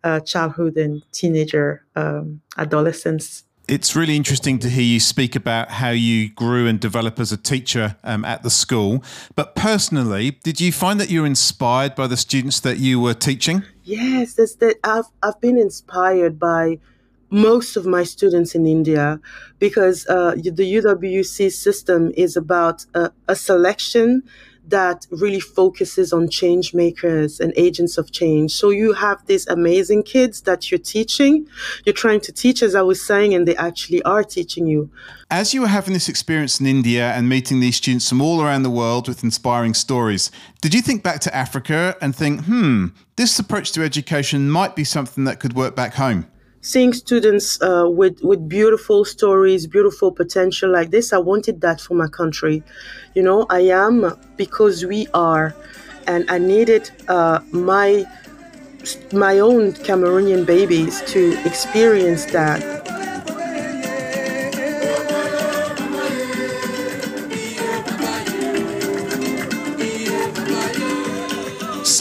uh, 0.04 0.20
childhood 0.20 0.78
and 0.78 1.02
teenager 1.12 1.84
um, 1.96 2.42
adolescence. 2.56 3.46
It's 3.72 3.96
really 3.96 4.18
interesting 4.18 4.60
to 4.60 4.70
hear 4.70 4.84
you 4.84 5.00
speak 5.00 5.34
about 5.34 5.72
how 5.72 5.92
you 5.92 6.28
grew 6.28 6.68
and 6.68 6.78
develop 6.78 7.22
as 7.22 7.32
a 7.32 7.38
teacher 7.38 7.96
um, 8.04 8.26
at 8.26 8.44
the 8.44 8.50
school. 8.50 9.02
But 9.34 9.56
personally, 9.56 10.32
did 10.44 10.60
you 10.60 10.74
find 10.74 11.00
that 11.00 11.10
you 11.10 11.22
were 11.22 11.26
inspired 11.26 11.96
by 11.96 12.08
the 12.08 12.18
students 12.18 12.60
that 12.60 12.80
you 12.80 13.00
were 13.00 13.14
teaching? 13.14 13.64
Yes, 13.86 14.34
that 14.34 14.76
I've 14.84 15.06
I've 15.24 15.40
been 15.40 15.58
inspired 15.58 16.38
by 16.38 16.80
most 17.30 17.78
of 17.78 17.86
my 17.86 18.04
students 18.04 18.56
in 18.56 18.68
India 18.68 19.22
because 19.58 20.06
uh, 20.08 20.32
the 20.36 20.68
UWC 20.76 21.50
system 21.50 22.12
is 22.18 22.36
about 22.36 22.86
a, 22.94 23.14
a 23.30 23.38
selection 23.38 24.24
that 24.68 25.08
really 25.10 25.40
focuses 25.40 26.14
on 26.14 26.30
change 26.30 26.74
makers 26.74 27.40
and 27.40 27.54
agents 27.56 27.98
of 27.98 28.12
change. 28.12 28.54
So 28.54 28.70
you 28.70 28.94
have 28.94 29.26
these 29.26 29.48
amazing 29.48 30.04
kids 30.04 30.42
that 30.42 30.72
you're 30.72 30.80
teaching, 30.80 31.48
you're 31.86 31.94
trying 31.94 32.22
to 32.22 32.32
teach, 32.32 32.62
as 32.64 32.76
I 32.76 32.82
was 32.82 33.06
saying, 33.06 33.34
and 33.34 33.48
they 33.48 33.56
actually 33.56 34.02
are 34.04 34.24
teaching 34.24 34.68
you. 34.68 34.90
As 35.30 35.54
you 35.54 35.62
were 35.62 35.68
having 35.68 35.94
this 35.94 36.10
experience 36.10 36.60
in 36.60 36.66
India 36.68 37.12
and 37.14 37.28
meeting 37.28 37.60
these 37.60 37.78
students 37.78 38.08
from 38.08 38.22
all 38.22 38.42
around 38.42 38.64
the 38.64 38.70
world 38.70 39.08
with 39.08 39.24
inspiring 39.24 39.74
stories, 39.74 40.32
did 40.62 40.74
you 40.74 40.82
think 40.82 41.04
back 41.04 41.20
to 41.22 41.36
Africa 41.36 41.96
and 42.02 42.16
think, 42.16 42.46
hmm, 42.46 42.88
this 43.16 43.38
approach 43.40 43.72
to 43.74 43.84
education 43.84 44.50
might 44.50 44.76
be 44.76 44.84
something 44.84 45.24
that 45.24 45.40
could 45.40 45.54
work 45.54 45.76
back 45.76 45.96
home? 45.96 46.28
Seeing 46.62 46.94
students 46.94 47.62
uh, 47.62 47.86
with 47.88 48.22
with 48.22 48.48
beautiful 48.48 49.06
stories, 49.06 49.68
beautiful 49.68 50.12
potential 50.12 50.72
like 50.72 50.92
this. 50.92 51.14
I 51.14 51.18
wanted 51.18 51.62
that 51.62 51.82
for 51.82 51.96
my 51.96 52.08
country. 52.08 52.64
You 53.16 53.24
know, 53.24 53.46
I 53.50 53.62
am 53.62 54.18
because 54.38 54.86
we 54.86 55.08
are, 55.14 55.56
and 56.08 56.30
I 56.30 56.38
needed 56.38 56.92
uh, 57.08 57.40
my 57.52 58.06
my 59.14 59.40
own 59.40 59.74
Cameroonian 59.74 60.46
babies 60.46 61.02
to 61.08 61.38
experience 61.46 62.26
that 62.26 62.62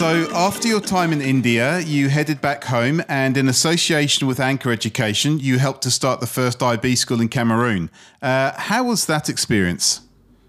So, 0.01 0.27
after 0.33 0.67
your 0.67 0.81
time 0.81 1.13
in 1.13 1.21
India, 1.21 1.79
you 1.81 2.09
headed 2.09 2.41
back 2.41 2.63
home, 2.63 3.03
and 3.07 3.37
in 3.37 3.47
association 3.47 4.25
with 4.25 4.39
Enko 4.39 4.73
Education, 4.73 5.37
you 5.37 5.59
helped 5.59 5.83
to 5.83 5.91
start 5.91 6.21
the 6.21 6.25
first 6.25 6.63
IB 6.63 6.95
school 6.95 7.21
in 7.21 7.29
Cameroon. 7.29 7.91
Uh, 8.19 8.51
how 8.55 8.85
was 8.85 9.05
that 9.05 9.29
experience? 9.29 10.01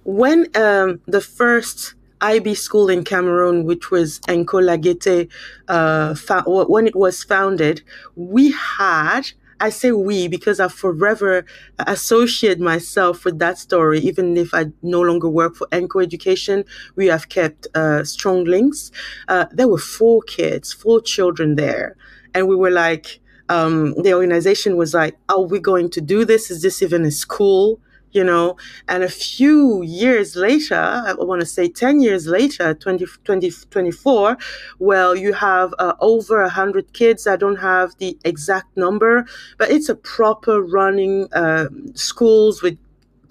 When 0.04 0.47
um, 0.54 1.02
the 1.04 1.21
first 1.21 1.92
IB 2.23 2.54
school 2.54 2.88
in 2.88 3.04
Cameroon, 3.04 3.64
which 3.64 3.90
was 3.90 4.21
École 4.21 4.64
Lagete, 4.64 5.28
uh, 5.68 6.14
fa- 6.14 6.44
when 6.47 6.87
it 6.87 6.97
was 6.97 7.23
founded, 7.23 7.82
we 8.16 8.52
had 8.52 9.32
I 9.62 9.71
say 9.71 9.92
we 9.92 10.28
because 10.28 10.59
I 10.61 10.69
forever 10.69 11.45
associate 11.78 12.61
myself 12.61 13.25
with 13.25 13.38
that 13.38 13.59
story. 13.59 14.00
Even 14.00 14.37
if 14.37 14.52
I 14.52 14.66
no 14.83 15.00
longer 15.00 15.28
work 15.28 15.54
for 15.57 15.66
Enko 15.73 16.02
Education, 16.02 16.64
we 16.97 17.07
have 17.07 17.28
kept 17.28 17.69
uh, 17.75 18.04
strong 18.04 18.45
links. 18.45 18.90
Uh, 19.28 19.47
there 19.52 19.69
were 19.69 19.78
four 19.78 20.23
kids, 20.23 20.73
four 20.73 21.00
children 21.00 21.54
there. 21.57 21.97
And 22.35 22.49
we 22.49 22.57
were 22.57 22.71
like, 22.71 23.21
um, 23.49 23.95
the 24.02 24.14
organization 24.14 24.76
was 24.76 24.95
like, 24.95 25.16
are 25.28 25.42
we 25.42 25.59
going 25.61 25.90
to 25.90 26.00
do 26.00 26.25
this? 26.25 26.50
Is 26.50 26.62
this 26.62 26.83
even 26.83 27.04
a 27.04 27.11
school? 27.11 27.81
You 28.12 28.25
know? 28.25 28.57
And 28.88 29.02
a 29.02 29.09
few 29.09 29.83
years 29.83 30.37
later 30.37 30.75
i 30.75 31.14
want 31.14 31.40
to 31.40 31.47
say 31.47 31.69
10 31.69 32.00
years 32.00 32.26
later 32.26 32.75
20, 32.75 33.07
20 33.25 33.50
24 33.71 34.37
well 34.78 35.14
you 35.16 35.33
have 35.33 35.75
uh, 35.78 35.95
over 36.00 36.40
100 36.42 36.92
kids. 36.92 37.26
I 37.26 37.37
don't 37.37 37.57
have 37.57 37.97
the 37.99 38.19
exact 38.25 38.76
number 38.76 39.26
but 39.59 39.71
it's 39.71 39.88
a 39.88 39.95
proper 39.95 40.62
running 40.62 41.28
uh, 41.33 41.69
schools 41.95 42.62
with 42.62 42.78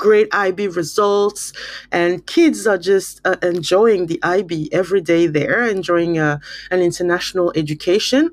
great 0.01 0.27
IB 0.33 0.67
results, 0.69 1.53
and 1.91 2.25
kids 2.25 2.65
are 2.65 2.79
just 2.79 3.21
uh, 3.23 3.35
enjoying 3.43 4.07
the 4.07 4.19
IB 4.23 4.67
every 4.73 4.99
day 4.99 5.27
there, 5.27 5.63
enjoying 5.63 6.17
uh, 6.17 6.39
an 6.71 6.81
international 6.81 7.53
education 7.55 8.31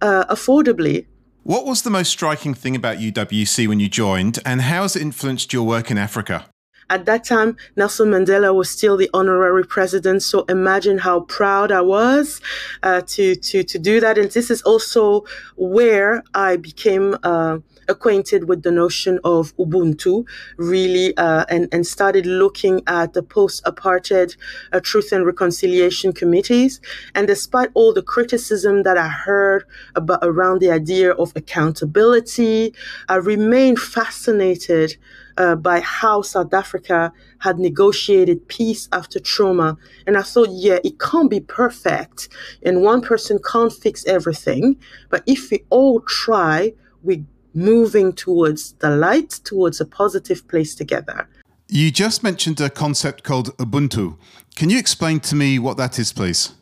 uh, 0.00 0.24
affordably. 0.26 1.06
What 1.48 1.64
was 1.64 1.80
the 1.80 1.88
most 1.88 2.10
striking 2.10 2.52
thing 2.52 2.76
about 2.76 2.98
UWC 2.98 3.68
when 3.68 3.80
you 3.80 3.88
joined, 3.88 4.38
and 4.44 4.60
how 4.60 4.82
has 4.82 4.96
it 4.96 5.00
influenced 5.00 5.50
your 5.50 5.66
work 5.66 5.90
in 5.90 5.96
Africa? 5.96 6.44
At 6.90 7.06
that 7.06 7.24
time, 7.24 7.56
Nelson 7.74 8.10
Mandela 8.10 8.54
was 8.54 8.68
still 8.68 8.98
the 8.98 9.08
honorary 9.14 9.64
president. 9.64 10.22
So 10.22 10.42
imagine 10.50 10.98
how 10.98 11.20
proud 11.20 11.72
I 11.72 11.80
was 11.80 12.42
uh, 12.82 13.00
to, 13.06 13.34
to, 13.34 13.62
to 13.62 13.78
do 13.78 13.98
that. 13.98 14.18
And 14.18 14.30
this 14.30 14.50
is 14.50 14.60
also 14.60 15.24
where 15.56 16.22
I 16.34 16.56
became 16.56 17.16
uh, 17.22 17.60
acquainted 17.88 18.48
with 18.48 18.62
the 18.62 18.70
notion 18.70 19.18
of 19.24 19.56
Ubuntu, 19.56 20.26
really, 20.56 21.16
uh, 21.16 21.44
and, 21.48 21.68
and 21.72 21.86
started 21.86 22.26
looking 22.26 22.82
at 22.86 23.12
the 23.12 23.22
post 23.22 23.64
apartheid 23.64 24.36
uh, 24.72 24.80
truth 24.80 25.12
and 25.12 25.26
reconciliation 25.26 26.12
committees. 26.12 26.80
And 27.14 27.26
despite 27.26 27.70
all 27.74 27.92
the 27.92 28.02
criticism 28.02 28.82
that 28.82 28.98
I 28.98 29.08
heard 29.08 29.64
about 29.94 30.20
around 30.22 30.60
the 30.60 30.70
idea 30.70 31.12
of 31.12 31.32
accountability, 31.34 32.74
I 33.08 33.16
remained 33.16 33.78
fascinated. 33.78 34.96
Uh, 35.38 35.54
by 35.54 35.78
how 35.78 36.20
South 36.20 36.52
Africa 36.52 37.12
had 37.38 37.60
negotiated 37.60 38.48
peace 38.48 38.88
after 38.90 39.20
trauma. 39.20 39.76
And 40.04 40.16
I 40.16 40.22
thought, 40.22 40.48
yeah, 40.50 40.78
it 40.82 40.98
can't 40.98 41.30
be 41.30 41.38
perfect, 41.38 42.28
and 42.64 42.82
one 42.82 43.02
person 43.02 43.38
can't 43.48 43.72
fix 43.72 44.04
everything. 44.06 44.76
But 45.10 45.22
if 45.28 45.48
we 45.52 45.64
all 45.70 46.00
try, 46.00 46.72
we 47.04 47.24
moving 47.58 48.12
towards 48.12 48.72
the 48.74 48.90
light, 48.90 49.30
towards 49.44 49.80
a 49.80 49.84
positive 49.84 50.46
place 50.48 50.74
together. 50.74 51.28
You 51.68 51.90
just 51.90 52.22
mentioned 52.22 52.60
a 52.60 52.70
concept 52.70 53.24
called 53.24 53.54
Ubuntu. 53.58 54.16
Can 54.54 54.70
you 54.70 54.78
explain 54.78 55.20
to 55.20 55.34
me 55.34 55.58
what 55.58 55.76
that 55.76 55.98
is, 55.98 56.12
please? 56.12 56.54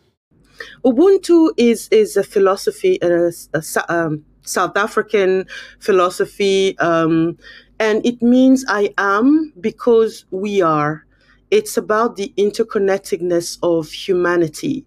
Ubuntu 0.85 1.51
is 1.57 1.89
is 1.91 2.17
a 2.17 2.25
philosophy, 2.25 2.99
a, 3.03 3.31
a 3.55 3.63
um, 3.89 4.25
South 4.43 4.77
African 4.77 5.47
philosophy, 5.81 6.77
um, 6.79 7.37
and 7.79 8.05
it 8.07 8.23
means 8.23 8.65
I 8.69 8.95
am 8.97 9.53
because 9.61 10.25
we 10.31 10.63
are. 10.63 11.05
It's 11.51 11.77
about 11.77 12.17
the 12.17 12.33
interconnectedness 12.37 13.59
of 13.63 13.93
humanity. 13.93 14.85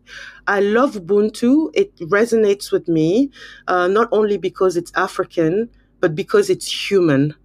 I 0.48 0.60
love 0.60 0.96
Ubuntu. 0.96 1.70
It 1.74 1.96
resonates 2.00 2.72
with 2.72 2.88
me, 2.88 3.30
uh, 3.68 3.88
not 3.88 4.10
only 4.12 4.38
because 4.38 4.76
it's 4.76 4.92
African, 4.96 5.70
but 6.00 6.16
because 6.16 6.50
it's 6.50 6.90
human. 6.90 7.36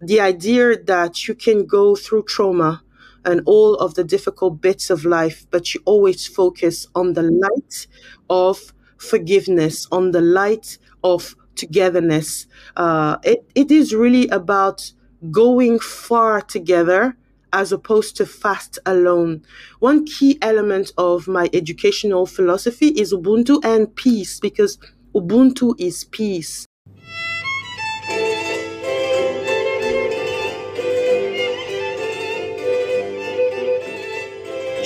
The 0.00 0.20
idea 0.20 0.82
that 0.84 1.26
you 1.26 1.34
can 1.34 1.66
go 1.66 1.96
through 1.96 2.24
trauma 2.24 2.82
and 3.24 3.42
all 3.46 3.74
of 3.76 3.94
the 3.94 4.04
difficult 4.04 4.60
bits 4.60 4.90
of 4.90 5.04
life, 5.04 5.46
but 5.50 5.74
you 5.74 5.80
always 5.84 6.26
focus 6.26 6.86
on 6.94 7.14
the 7.14 7.22
light 7.22 7.86
of 8.30 8.72
forgiveness, 8.96 9.86
on 9.90 10.12
the 10.12 10.20
light 10.20 10.78
of 11.02 11.34
togetherness. 11.56 12.46
Uh, 12.76 13.16
it, 13.24 13.44
it 13.54 13.70
is 13.70 13.94
really 13.94 14.28
about 14.28 14.92
going 15.30 15.78
far 15.78 16.40
together 16.40 17.16
as 17.52 17.72
opposed 17.72 18.16
to 18.16 18.26
fast 18.26 18.78
alone. 18.86 19.42
One 19.78 20.04
key 20.04 20.38
element 20.42 20.92
of 20.98 21.26
my 21.28 21.48
educational 21.52 22.26
philosophy 22.26 22.88
is 22.88 23.12
Ubuntu 23.12 23.64
and 23.64 23.94
peace 23.94 24.38
because 24.38 24.78
Ubuntu 25.14 25.74
is 25.78 26.04
peace. 26.04 26.66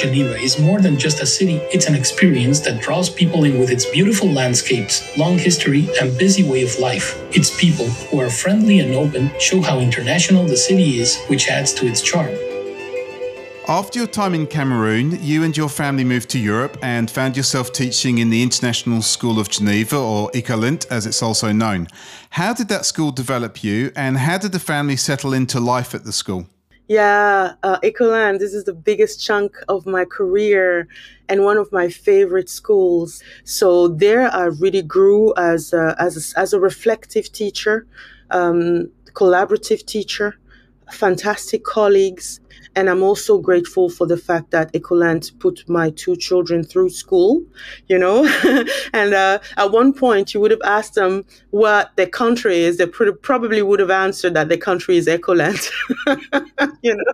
Geneva 0.02 0.36
is 0.36 0.58
more 0.58 0.80
than 0.80 0.98
just 0.98 1.20
a 1.20 1.26
city, 1.26 1.58
it's 1.72 1.86
an 1.86 1.94
experience 1.94 2.58
that 2.58 2.82
draws 2.82 3.08
people 3.08 3.44
in 3.44 3.60
with 3.60 3.70
its 3.70 3.86
beautiful 3.86 4.28
landscapes, 4.28 5.16
long 5.16 5.38
history, 5.38 5.88
and 6.00 6.18
busy 6.18 6.42
way 6.42 6.64
of 6.64 6.76
life. 6.80 7.16
Its 7.30 7.56
people, 7.56 7.86
who 7.86 8.18
are 8.18 8.28
friendly 8.28 8.80
and 8.80 8.94
open, 8.96 9.30
show 9.38 9.60
how 9.60 9.78
international 9.78 10.44
the 10.44 10.56
city 10.56 10.98
is, 10.98 11.22
which 11.28 11.48
adds 11.48 11.72
to 11.74 11.86
its 11.86 12.02
charm. 12.02 12.34
After 13.68 14.00
your 14.00 14.08
time 14.08 14.34
in 14.34 14.48
Cameroon, 14.48 15.22
you 15.22 15.44
and 15.44 15.56
your 15.56 15.68
family 15.68 16.02
moved 16.02 16.30
to 16.30 16.38
Europe 16.40 16.78
and 16.82 17.08
found 17.08 17.36
yourself 17.36 17.72
teaching 17.72 18.18
in 18.18 18.28
the 18.28 18.42
International 18.42 19.02
School 19.02 19.38
of 19.38 19.48
Geneva, 19.50 19.98
or 19.98 20.32
Ecolint 20.32 20.84
as 20.90 21.06
it's 21.06 21.22
also 21.22 21.52
known. 21.52 21.86
How 22.30 22.52
did 22.52 22.66
that 22.70 22.86
school 22.86 23.12
develop 23.12 23.62
you, 23.62 23.92
and 23.94 24.18
how 24.18 24.38
did 24.38 24.50
the 24.50 24.58
family 24.58 24.96
settle 24.96 25.32
into 25.32 25.60
life 25.60 25.94
at 25.94 26.02
the 26.02 26.12
school? 26.12 26.48
Yeah, 26.92 27.54
uh, 27.62 27.78
Ecolint, 27.80 28.38
this 28.38 28.52
is 28.52 28.64
the 28.64 28.74
biggest 28.74 29.24
chunk 29.24 29.56
of 29.74 29.86
my 29.86 30.04
career 30.04 30.88
and 31.26 31.42
one 31.42 31.56
of 31.56 31.72
my 31.72 31.88
favorite 31.88 32.50
schools. 32.50 33.22
So 33.44 33.88
there 33.88 34.24
I 34.30 34.44
really 34.64 34.82
grew 34.82 35.32
as 35.38 35.72
a, 35.72 35.96
as 35.98 36.12
a, 36.20 36.38
as 36.38 36.52
a 36.52 36.60
reflective 36.60 37.32
teacher, 37.32 37.86
um, 38.30 38.90
collaborative 39.14 39.86
teacher, 39.86 40.28
fantastic 40.92 41.64
colleagues, 41.64 42.40
and 42.74 42.88
I'm 42.88 43.02
also 43.02 43.38
grateful 43.38 43.88
for 43.90 44.06
the 44.06 44.16
fact 44.16 44.50
that 44.50 44.72
Ecolint 44.72 45.38
put 45.38 45.68
my 45.68 45.90
two 45.90 46.16
children 46.16 46.64
through 46.64 46.90
school, 46.90 47.42
you 47.88 47.98
know. 47.98 48.24
and 48.92 49.14
uh, 49.14 49.38
at 49.56 49.72
one 49.72 49.92
point, 49.92 50.34
you 50.34 50.40
would 50.40 50.50
have 50.50 50.62
asked 50.64 50.94
them 50.94 51.24
what 51.50 51.94
their 51.96 52.06
country 52.06 52.60
is. 52.60 52.78
They 52.78 52.86
probably 52.86 53.62
would 53.62 53.80
have 53.80 53.90
answered 53.90 54.34
that 54.34 54.48
their 54.48 54.58
country 54.58 54.96
is 54.96 55.06
Ecolint, 55.06 55.70
you 56.82 56.94
know 56.96 57.12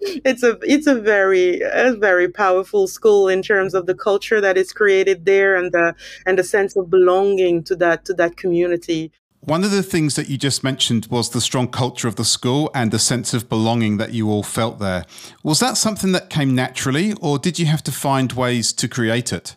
it's 0.00 0.42
a 0.42 0.58
it's 0.62 0.86
a 0.86 0.94
very 0.94 1.60
a 1.60 1.92
very 1.94 2.28
powerful 2.28 2.86
school 2.86 3.28
in 3.28 3.42
terms 3.42 3.74
of 3.74 3.86
the 3.86 3.94
culture 3.94 4.40
that 4.40 4.56
is 4.56 4.72
created 4.72 5.24
there 5.24 5.56
and 5.56 5.72
the 5.72 5.94
and 6.26 6.38
the 6.38 6.44
sense 6.44 6.74
of 6.76 6.90
belonging 6.90 7.62
to 7.62 7.76
that 7.76 8.04
to 8.04 8.14
that 8.14 8.36
community 8.36 9.12
one 9.40 9.64
of 9.64 9.70
the 9.70 9.82
things 9.82 10.16
that 10.16 10.28
you 10.28 10.36
just 10.36 10.62
mentioned 10.62 11.06
was 11.06 11.30
the 11.30 11.40
strong 11.40 11.68
culture 11.68 12.06
of 12.06 12.16
the 12.16 12.24
school 12.26 12.70
and 12.74 12.90
the 12.90 12.98
sense 12.98 13.32
of 13.32 13.48
belonging 13.48 13.96
that 13.96 14.12
you 14.12 14.28
all 14.28 14.42
felt 14.42 14.78
there. 14.78 15.06
Was 15.42 15.60
that 15.60 15.78
something 15.78 16.12
that 16.12 16.28
came 16.28 16.54
naturally, 16.54 17.14
or 17.22 17.38
did 17.38 17.58
you 17.58 17.64
have 17.64 17.82
to 17.84 17.92
find 17.92 18.34
ways 18.34 18.72
to 18.74 18.86
create 18.86 19.32
it? 19.32 19.56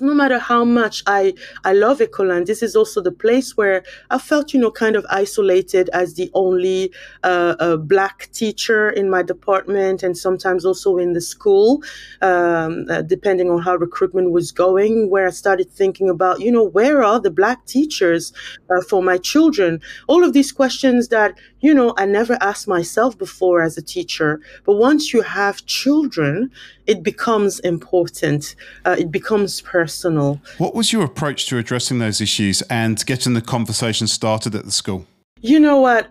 No 0.00 0.14
matter 0.14 0.38
how 0.38 0.64
much 0.64 1.02
I, 1.06 1.34
I 1.64 1.72
love 1.72 1.98
Ecolint, 1.98 2.46
this 2.46 2.62
is 2.62 2.76
also 2.76 3.00
the 3.00 3.10
place 3.10 3.56
where 3.56 3.82
I 4.10 4.18
felt, 4.18 4.54
you 4.54 4.60
know, 4.60 4.70
kind 4.70 4.94
of 4.94 5.04
isolated 5.10 5.90
as 5.92 6.14
the 6.14 6.30
only 6.34 6.92
uh, 7.24 7.56
uh, 7.58 7.76
black 7.76 8.28
teacher 8.32 8.90
in 8.90 9.10
my 9.10 9.22
department 9.22 10.02
and 10.04 10.16
sometimes 10.16 10.64
also 10.64 10.98
in 10.98 11.14
the 11.14 11.20
school, 11.20 11.82
um, 12.22 12.86
uh, 12.88 13.02
depending 13.02 13.50
on 13.50 13.60
how 13.60 13.74
recruitment 13.76 14.30
was 14.30 14.52
going, 14.52 15.10
where 15.10 15.26
I 15.26 15.30
started 15.30 15.68
thinking 15.70 16.08
about, 16.08 16.40
you 16.40 16.52
know, 16.52 16.64
where 16.64 17.02
are 17.02 17.18
the 17.18 17.30
black 17.30 17.66
teachers 17.66 18.32
uh, 18.70 18.82
for 18.82 19.02
my 19.02 19.18
children? 19.18 19.80
All 20.06 20.22
of 20.22 20.32
these 20.32 20.52
questions 20.52 21.08
that, 21.08 21.36
you 21.60 21.74
know, 21.74 21.94
I 21.96 22.06
never 22.06 22.38
asked 22.40 22.68
myself 22.68 23.18
before 23.18 23.62
as 23.62 23.76
a 23.76 23.82
teacher. 23.82 24.40
But 24.64 24.74
once 24.74 25.12
you 25.12 25.22
have 25.22 25.64
children, 25.66 26.50
it 26.86 27.02
becomes 27.02 27.60
important. 27.60 28.54
Uh, 28.84 28.96
it 28.98 29.10
becomes 29.10 29.60
personal. 29.60 30.40
What 30.58 30.74
was 30.74 30.92
your 30.92 31.04
approach 31.04 31.46
to 31.46 31.58
addressing 31.58 31.98
those 31.98 32.20
issues 32.20 32.62
and 32.62 33.04
getting 33.06 33.34
the 33.34 33.42
conversation 33.42 34.06
started 34.06 34.54
at 34.54 34.64
the 34.64 34.72
school? 34.72 35.06
You 35.40 35.60
know 35.60 35.80
what? 35.80 36.08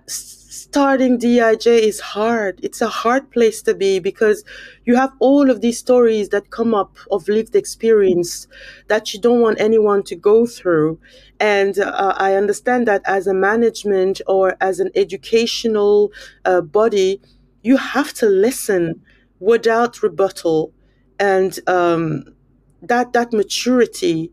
Starting 0.69 1.17
DIJ 1.17 1.79
is 1.79 1.99
hard. 1.99 2.59
It's 2.61 2.81
a 2.81 2.87
hard 2.87 3.31
place 3.31 3.61
to 3.63 3.73
be 3.73 3.99
because 3.99 4.43
you 4.85 4.95
have 4.95 5.11
all 5.19 5.49
of 5.49 5.61
these 5.61 5.79
stories 5.79 6.29
that 6.29 6.51
come 6.51 6.73
up 6.75 6.97
of 7.09 7.27
lived 7.27 7.55
experience 7.55 8.47
that 8.87 9.13
you 9.13 9.19
don't 9.19 9.41
want 9.41 9.59
anyone 9.59 10.03
to 10.03 10.15
go 10.15 10.45
through. 10.45 10.99
And 11.39 11.79
uh, 11.79 12.13
I 12.17 12.35
understand 12.35 12.87
that 12.87 13.01
as 13.05 13.27
a 13.27 13.33
management 13.33 14.21
or 14.27 14.55
as 14.61 14.79
an 14.79 14.91
educational 14.95 16.11
uh, 16.45 16.61
body, 16.61 17.21
you 17.63 17.77
have 17.77 18.13
to 18.15 18.27
listen 18.27 19.01
without 19.39 20.03
rebuttal. 20.03 20.73
And 21.19 21.59
um, 21.67 22.25
that, 22.81 23.13
that 23.13 23.33
maturity, 23.33 24.31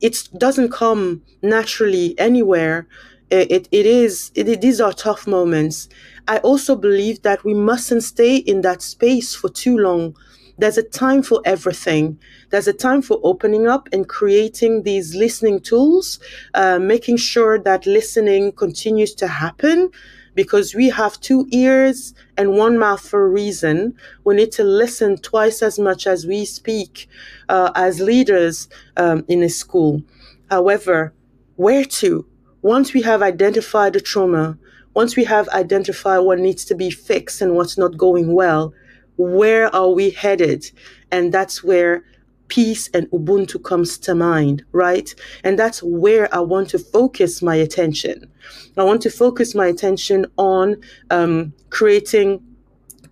it 0.00 0.28
doesn't 0.36 0.70
come 0.72 1.22
naturally 1.42 2.18
anywhere 2.18 2.86
it, 3.30 3.68
it 3.72 3.86
is 3.86 4.30
it, 4.34 4.60
these 4.60 4.80
are 4.80 4.92
tough 4.92 5.26
moments 5.26 5.88
i 6.28 6.38
also 6.38 6.76
believe 6.76 7.22
that 7.22 7.44
we 7.44 7.54
mustn't 7.54 8.02
stay 8.02 8.36
in 8.36 8.60
that 8.62 8.82
space 8.82 9.34
for 9.34 9.48
too 9.48 9.76
long 9.76 10.16
there's 10.58 10.78
a 10.78 10.82
time 10.82 11.22
for 11.22 11.40
everything 11.44 12.18
there's 12.50 12.68
a 12.68 12.72
time 12.72 13.02
for 13.02 13.18
opening 13.22 13.66
up 13.66 13.88
and 13.92 14.08
creating 14.08 14.82
these 14.84 15.14
listening 15.14 15.60
tools 15.60 16.18
uh, 16.54 16.78
making 16.78 17.16
sure 17.16 17.58
that 17.58 17.86
listening 17.86 18.52
continues 18.52 19.14
to 19.14 19.26
happen 19.26 19.90
because 20.34 20.74
we 20.74 20.88
have 20.90 21.18
two 21.20 21.46
ears 21.50 22.14
and 22.36 22.52
one 22.52 22.78
mouth 22.78 23.00
for 23.00 23.24
a 23.24 23.28
reason. 23.28 23.94
We 24.24 24.34
need 24.36 24.52
to 24.52 24.64
listen 24.64 25.16
twice 25.16 25.62
as 25.62 25.78
much 25.78 26.06
as 26.06 26.26
we 26.26 26.44
speak 26.44 27.08
uh, 27.48 27.72
as 27.74 28.00
leaders 28.00 28.68
um, 28.98 29.24
in 29.28 29.42
a 29.42 29.48
school. 29.48 30.02
However, 30.50 31.14
where 31.56 31.84
to? 31.84 32.26
Once 32.66 32.92
we 32.92 33.00
have 33.00 33.22
identified 33.22 33.92
the 33.92 34.00
trauma, 34.00 34.58
once 34.94 35.14
we 35.14 35.22
have 35.22 35.48
identified 35.50 36.18
what 36.24 36.40
needs 36.40 36.64
to 36.64 36.74
be 36.74 36.90
fixed 36.90 37.40
and 37.40 37.54
what's 37.54 37.78
not 37.78 37.96
going 37.96 38.32
well, 38.32 38.74
where 39.18 39.72
are 39.72 39.90
we 39.90 40.10
headed? 40.10 40.68
And 41.12 41.32
that's 41.32 41.62
where 41.62 42.02
peace 42.48 42.88
and 42.92 43.08
Ubuntu 43.12 43.62
comes 43.62 43.96
to 43.98 44.16
mind, 44.16 44.64
right? 44.72 45.14
And 45.44 45.56
that's 45.56 45.80
where 45.80 46.28
I 46.34 46.40
want 46.40 46.68
to 46.70 46.80
focus 46.80 47.40
my 47.40 47.54
attention. 47.54 48.28
I 48.76 48.82
want 48.82 49.00
to 49.02 49.10
focus 49.10 49.54
my 49.54 49.66
attention 49.66 50.26
on 50.36 50.76
um, 51.10 51.52
creating 51.70 52.42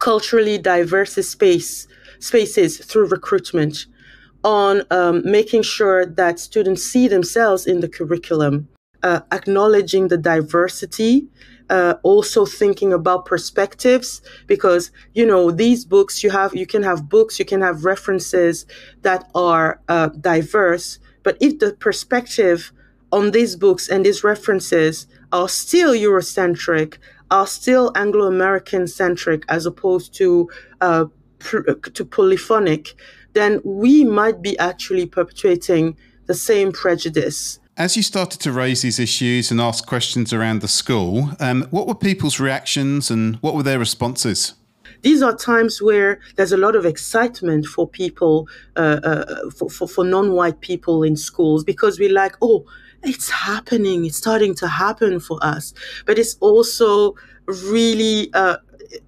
culturally 0.01 0.59
diverse 0.59 1.14
space 1.14 1.87
spaces 2.19 2.79
through 2.79 3.07
recruitment, 3.07 3.87
on 4.43 4.83
um, 4.90 5.23
making 5.25 5.62
sure 5.62 6.05
that 6.05 6.40
students 6.40 6.83
see 6.83 7.07
themselves 7.07 7.67
in 7.67 7.79
the 7.79 7.88
curriculum, 7.88 8.69
uh, 9.05 9.21
acknowledging 9.31 10.09
the 10.09 10.17
diversity, 10.17 11.29
uh, 11.71 11.95
also 12.03 12.45
thinking 12.45 12.93
about 12.93 13.25
perspectives 13.25 14.21
because 14.47 14.90
you 15.14 15.25
know 15.25 15.51
these 15.51 15.85
books 15.85 16.23
you 16.23 16.31
have 16.31 16.55
you 16.55 16.67
can 16.67 16.83
have 16.83 17.09
books 17.09 17.38
you 17.38 17.45
can 17.45 17.61
have 17.61 17.85
references 17.85 18.67
that 19.03 19.31
are 19.35 19.81
uh, 19.88 20.09
diverse 20.21 20.99
but 21.23 21.38
if 21.40 21.59
the 21.61 21.73
perspective 21.73 22.71
on 23.12 23.31
these 23.31 23.57
books 23.57 23.88
and 23.88 24.05
these 24.05 24.23
references 24.23 25.07
are 25.33 25.49
still 25.49 25.95
eurocentric 25.95 26.99
are 27.31 27.47
still 27.47 27.90
anglo-american 27.95 28.87
centric 28.87 29.43
as 29.49 29.64
opposed 29.64 30.12
to 30.14 30.51
uh, 30.83 31.07
to 31.95 32.05
polyphonic 32.05 32.95
then 33.33 33.61
we 33.64 34.05
might 34.05 34.43
be 34.43 34.59
actually 34.59 35.07
perpetuating 35.07 35.97
the 36.27 36.35
same 36.35 36.73
prejudice 36.73 37.59
as 37.76 37.96
you 37.96 38.02
started 38.02 38.40
to 38.40 38.52
raise 38.52 38.82
these 38.82 38.98
issues 38.98 39.50
and 39.50 39.60
ask 39.60 39.87
questions 39.87 40.32
around 40.32 40.60
the 40.60 40.68
school, 40.68 41.30
um, 41.40 41.62
what 41.70 41.87
were 41.87 41.94
people's 41.94 42.38
reactions 42.38 43.10
and 43.10 43.37
what 43.37 43.54
were 43.54 43.62
their 43.62 43.78
responses? 43.78 44.54
these 45.04 45.22
are 45.22 45.37
times 45.37 45.82
where 45.82 46.18
there's 46.37 46.50
a 46.50 46.56
lot 46.56 46.74
of 46.74 46.87
excitement 46.87 47.66
for 47.66 47.87
people, 47.87 48.48
uh, 48.76 49.00
uh, 49.04 49.50
for, 49.50 49.68
for, 49.68 49.87
for 49.87 50.02
non 50.02 50.32
white 50.32 50.60
people 50.62 51.02
in 51.02 51.14
schools 51.14 51.62
because 51.62 51.98
we're 51.98 52.12
like, 52.12 52.34
oh, 52.40 52.64
it's 53.02 53.30
happening, 53.30 54.06
it's 54.06 54.16
starting 54.16 54.54
to 54.54 54.66
happen 54.66 55.20
for 55.20 55.38
us. 55.42 55.74
But 56.06 56.18
it's 56.18 56.37
also 56.40 57.14
really 57.46 58.32
uh, 58.32 58.56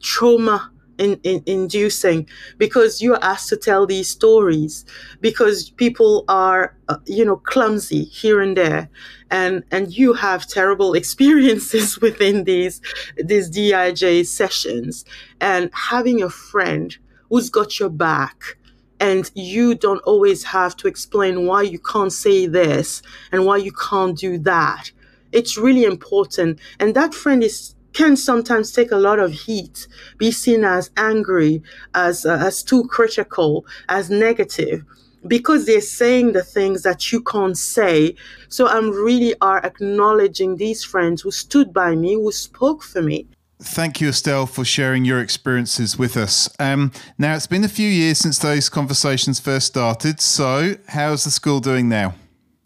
trauma 0.01 0.71
in, 0.99 1.21
in, 1.23 1.43
inducing 1.47 2.29
because 2.59 3.03
you're 3.03 3.23
asked 3.23 3.49
to 3.51 3.57
tell 3.57 3.87
these 3.87 4.09
stories 4.09 4.85
because 5.21 5.71
people 5.71 6.25
are 6.29 6.77
uh, 6.89 6.97
you 7.07 7.25
know 7.25 7.37
clumsy 7.37 8.05
here 8.05 8.41
and 8.41 8.57
there 8.57 8.89
and 9.31 9.65
and 9.71 9.97
you 9.97 10.13
have 10.13 10.47
terrible 10.47 10.95
experiences 11.01 12.01
within 12.07 12.45
these 12.45 12.81
these 13.17 13.51
DIJ 13.51 14.27
sessions. 14.27 15.05
And 15.41 15.71
having 15.73 16.23
a 16.23 16.31
friend 16.31 16.97
who's 17.29 17.51
got 17.51 17.79
your 17.79 17.91
back 17.91 18.57
and 18.99 19.31
you 19.35 19.75
don't 19.75 20.01
always 20.05 20.43
have 20.45 20.75
to 20.77 20.89
explain 20.89 21.47
why 21.47 21.63
you 21.63 21.79
can't 21.79 22.13
say 22.13 22.47
this 22.47 23.03
and 23.31 23.45
why 23.45 23.59
you 23.59 23.73
can't 23.73 24.17
do 24.17 24.39
that 24.39 24.91
it's 25.33 25.59
really 25.59 25.85
important. 25.85 26.59
And 26.81 26.95
that 26.95 27.15
friend 27.15 27.45
is 27.45 27.75
can 27.97 28.15
sometimes 28.15 28.73
take 28.73 28.93
a 28.93 28.97
lot 28.97 29.19
of 29.19 29.33
heat, 29.33 29.89
be 30.19 30.31
seen 30.31 30.65
as 30.65 30.91
angry, 30.99 31.63
as, 31.95 32.27
uh, 32.27 32.37
as 32.37 32.63
too 32.63 32.85
critical, 32.85 33.65
as 33.89 34.11
negative 34.11 34.85
because 35.27 35.67
they're 35.67 35.81
saying 35.81 36.33
the 36.33 36.43
things 36.43 36.83
that 36.83 37.11
you 37.11 37.21
can't 37.21 37.57
say. 37.57 38.15
So 38.49 38.69
I'm 38.69 38.91
really 38.91 39.35
are 39.41 39.65
acknowledging 39.65 40.57
these 40.57 40.85
friends 40.85 41.23
who 41.23 41.31
stood 41.31 41.73
by 41.73 41.97
me, 41.97 42.15
who 42.15 42.31
spoke 42.31 42.83
for 42.83 43.03
me. 43.03 43.27
Thank 43.61 44.03
you, 44.03 44.11
Estelle, 44.11 44.47
for 44.47 44.65
sharing 44.65 45.07
your 45.07 45.21
experiences 45.21 45.99
with 45.99 46.17
us. 46.17 46.49
Um, 46.61 46.93
now, 47.17 47.35
it's 47.35 47.47
been 47.47 47.65
a 47.65 47.69
few 47.69 47.89
years 47.89 48.19
since 48.19 48.39
those 48.39 48.69
conversations 48.69 49.41
first 49.41 49.69
started. 49.69 50.21
So, 50.21 50.77
how's 50.89 51.25
the 51.25 51.31
school 51.31 51.61
doing 51.61 51.89
now? 51.89 52.15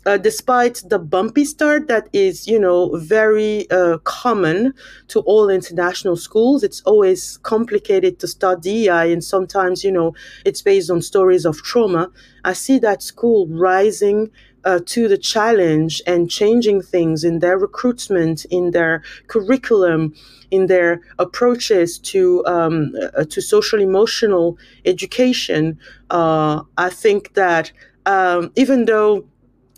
Uh, 0.07 0.17
despite 0.17 0.83
the 0.89 0.99
bumpy 0.99 1.45
start 1.45 1.89
that 1.89 2.09
is, 2.13 2.47
you 2.49 2.59
know, 2.59 2.97
very 2.97 3.71
uh, 3.71 3.99
common 3.99 4.75
to 5.09 5.21
all 5.21 5.49
international 5.49 6.17
schools, 6.17 6.63
it's 6.63 6.81
always 6.83 7.37
complicated 7.39 8.19
to 8.21 8.27
start 8.27 8.63
DEI, 8.63 9.13
and 9.13 9.23
sometimes, 9.23 9.85
you 9.85 9.93
know, 9.93 10.15
it's 10.45 10.63
based 10.63 10.91
on 10.91 11.03
stories 11.03 11.45
of 11.45 11.63
trauma. 11.63 12.11
I 12.45 12.55
see 12.55 12.79
that 12.79 13.03
school 13.03 13.47
rising 13.49 14.31
uh, 14.65 14.81
to 14.87 15.09
the 15.09 15.19
challenge 15.19 16.03
and 16.07 16.31
changing 16.31 16.83
things 16.83 17.25
in 17.25 17.39
their 17.39 17.59
recruitment, 17.59 18.45
in 18.47 18.73
their 18.73 19.03
curriculum, 19.27 20.15
in 20.51 20.67
their 20.67 21.01
approaches 21.19 21.99
to 21.99 22.45
um, 22.47 22.93
uh, 23.17 23.25
to 23.25 23.41
social 23.41 23.81
emotional 23.81 24.59
education. 24.85 25.79
Uh, 26.11 26.63
I 26.77 26.91
think 26.91 27.35
that 27.35 27.73
um, 28.07 28.51
even 28.57 28.87
though 28.87 29.25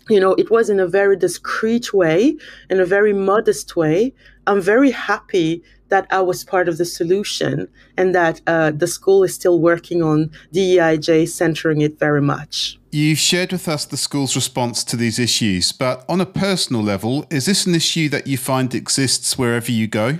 you 0.09 0.19
know, 0.19 0.33
it 0.33 0.51
was 0.51 0.69
in 0.69 0.79
a 0.79 0.87
very 0.87 1.15
discreet 1.15 1.93
way, 1.93 2.35
in 2.69 2.79
a 2.79 2.85
very 2.85 3.13
modest 3.13 3.75
way. 3.75 4.13
I'm 4.47 4.61
very 4.61 4.91
happy 4.91 5.63
that 5.89 6.07
I 6.09 6.21
was 6.21 6.43
part 6.43 6.67
of 6.67 6.77
the 6.77 6.85
solution 6.85 7.67
and 7.97 8.15
that 8.15 8.41
uh, 8.47 8.71
the 8.71 8.87
school 8.87 9.23
is 9.23 9.33
still 9.33 9.59
working 9.59 10.01
on 10.01 10.31
DEIJ, 10.53 11.29
centering 11.29 11.81
it 11.81 11.99
very 11.99 12.21
much. 12.21 12.79
You've 12.91 13.19
shared 13.19 13.51
with 13.51 13.67
us 13.67 13.85
the 13.85 13.97
school's 13.97 14.35
response 14.35 14.83
to 14.85 14.97
these 14.97 15.19
issues, 15.19 15.71
but 15.71 16.03
on 16.09 16.19
a 16.19 16.25
personal 16.25 16.81
level, 16.81 17.25
is 17.29 17.45
this 17.45 17.65
an 17.65 17.75
issue 17.75 18.09
that 18.09 18.27
you 18.27 18.37
find 18.37 18.73
exists 18.73 19.37
wherever 19.37 19.71
you 19.71 19.87
go? 19.87 20.19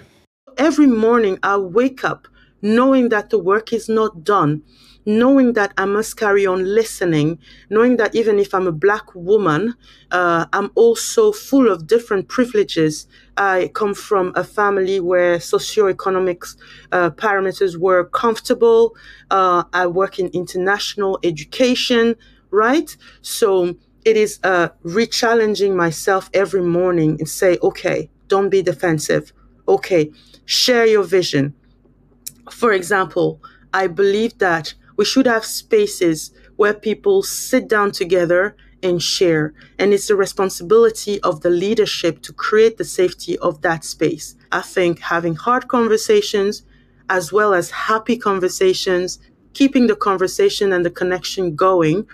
Every 0.58 0.88
morning 0.88 1.39
I 1.43 1.58
wake 1.58 2.04
up 2.04 2.28
knowing 2.62 3.10
that 3.10 3.30
the 3.30 3.38
work 3.38 3.74
is 3.74 3.89
not 3.89 4.24
done 4.24 4.62
knowing 5.05 5.53
that 5.53 5.73
I 5.77 5.85
must 5.85 6.17
carry 6.17 6.45
on 6.45 6.63
listening, 6.63 7.39
knowing 7.69 7.97
that 7.97 8.15
even 8.15 8.39
if 8.39 8.53
I'm 8.53 8.67
a 8.67 8.71
black 8.71 9.13
woman, 9.15 9.75
uh, 10.11 10.45
I'm 10.53 10.71
also 10.75 11.31
full 11.31 11.71
of 11.71 11.87
different 11.87 12.27
privileges. 12.27 13.07
I 13.37 13.71
come 13.73 13.93
from 13.93 14.31
a 14.35 14.43
family 14.43 14.99
where 14.99 15.37
socioeconomic 15.37 16.55
uh, 16.91 17.09
parameters 17.11 17.77
were 17.77 18.05
comfortable. 18.05 18.95
Uh, 19.29 19.63
I 19.73 19.87
work 19.87 20.19
in 20.19 20.27
international 20.27 21.19
education, 21.23 22.15
right? 22.51 22.95
So 23.21 23.75
it 24.05 24.17
is 24.17 24.39
uh, 24.43 24.69
re-challenging 24.83 25.75
myself 25.75 26.29
every 26.33 26.61
morning 26.61 27.17
and 27.19 27.27
say, 27.27 27.57
okay, 27.61 28.09
don't 28.27 28.49
be 28.49 28.61
defensive. 28.61 29.33
Okay, 29.67 30.11
share 30.45 30.85
your 30.85 31.03
vision. 31.03 31.53
For 32.51 32.73
example, 32.73 33.41
I 33.73 33.87
believe 33.87 34.37
that 34.39 34.73
we 35.03 35.07
should 35.07 35.25
have 35.25 35.43
spaces 35.43 36.31
where 36.55 36.73
people 36.73 37.21
sit 37.23 37.67
down 37.67 37.91
together 37.91 38.55
and 38.81 39.03
share. 39.03 39.53
And 39.77 39.93
it's 39.93 40.07
the 40.07 40.15
responsibility 40.15 41.19
of 41.23 41.41
the 41.41 41.49
leadership 41.49 42.21
to 42.21 42.31
create 42.31 42.77
the 42.77 42.85
safety 42.85 43.37
of 43.39 43.61
that 43.63 43.83
space. 43.83 44.37
I 44.53 44.61
think 44.61 44.99
having 44.99 45.35
hard 45.35 45.67
conversations 45.67 46.63
as 47.09 47.33
well 47.33 47.53
as 47.53 47.69
happy 47.69 48.15
conversations, 48.15 49.19
keeping 49.51 49.87
the 49.87 49.97
conversation 49.97 50.71
and 50.71 50.85
the 50.85 50.89
connection 50.89 51.53
going, 51.53 52.07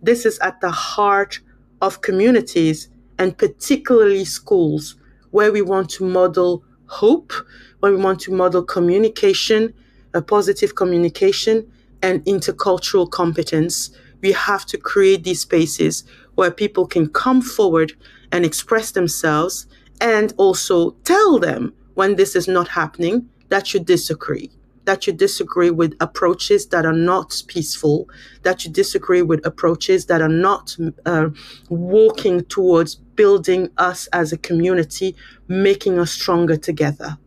this 0.00 0.24
is 0.24 0.38
at 0.38 0.62
the 0.62 0.70
heart 0.70 1.40
of 1.82 2.00
communities 2.00 2.88
and 3.18 3.36
particularly 3.36 4.24
schools 4.24 4.96
where 5.30 5.52
we 5.52 5.60
want 5.60 5.90
to 5.90 6.04
model 6.08 6.64
hope, 6.86 7.34
where 7.80 7.92
we 7.92 8.02
want 8.02 8.18
to 8.20 8.32
model 8.32 8.62
communication, 8.62 9.74
a 10.14 10.22
positive 10.22 10.74
communication, 10.74 11.70
and 12.02 12.24
intercultural 12.24 13.10
competence, 13.10 13.90
we 14.20 14.32
have 14.32 14.66
to 14.66 14.78
create 14.78 15.24
these 15.24 15.40
spaces 15.40 16.04
where 16.34 16.50
people 16.50 16.86
can 16.86 17.08
come 17.08 17.42
forward 17.42 17.92
and 18.32 18.44
express 18.44 18.92
themselves 18.92 19.66
and 20.00 20.32
also 20.36 20.92
tell 21.04 21.38
them 21.38 21.72
when 21.94 22.16
this 22.16 22.34
is 22.36 22.48
not 22.48 22.68
happening 22.68 23.28
that 23.48 23.74
you 23.74 23.80
disagree 23.80 24.50
that 24.84 25.06
you 25.06 25.12
disagree 25.12 25.70
with 25.70 25.94
approaches 26.00 26.66
that 26.66 26.84
are 26.84 26.92
not 26.92 27.42
peaceful, 27.46 28.08
that 28.42 28.64
you 28.64 28.70
disagree 28.72 29.22
with 29.22 29.44
approaches 29.46 30.06
that 30.06 30.20
are 30.20 30.28
not 30.28 30.76
uh, 31.06 31.28
walking 31.68 32.42
towards 32.44 32.96
building 32.96 33.68
us 33.78 34.08
as 34.08 34.32
a 34.32 34.38
community, 34.38 35.14
making 35.48 35.98
us 35.98 36.10
stronger 36.10 36.56
together. 36.56 37.18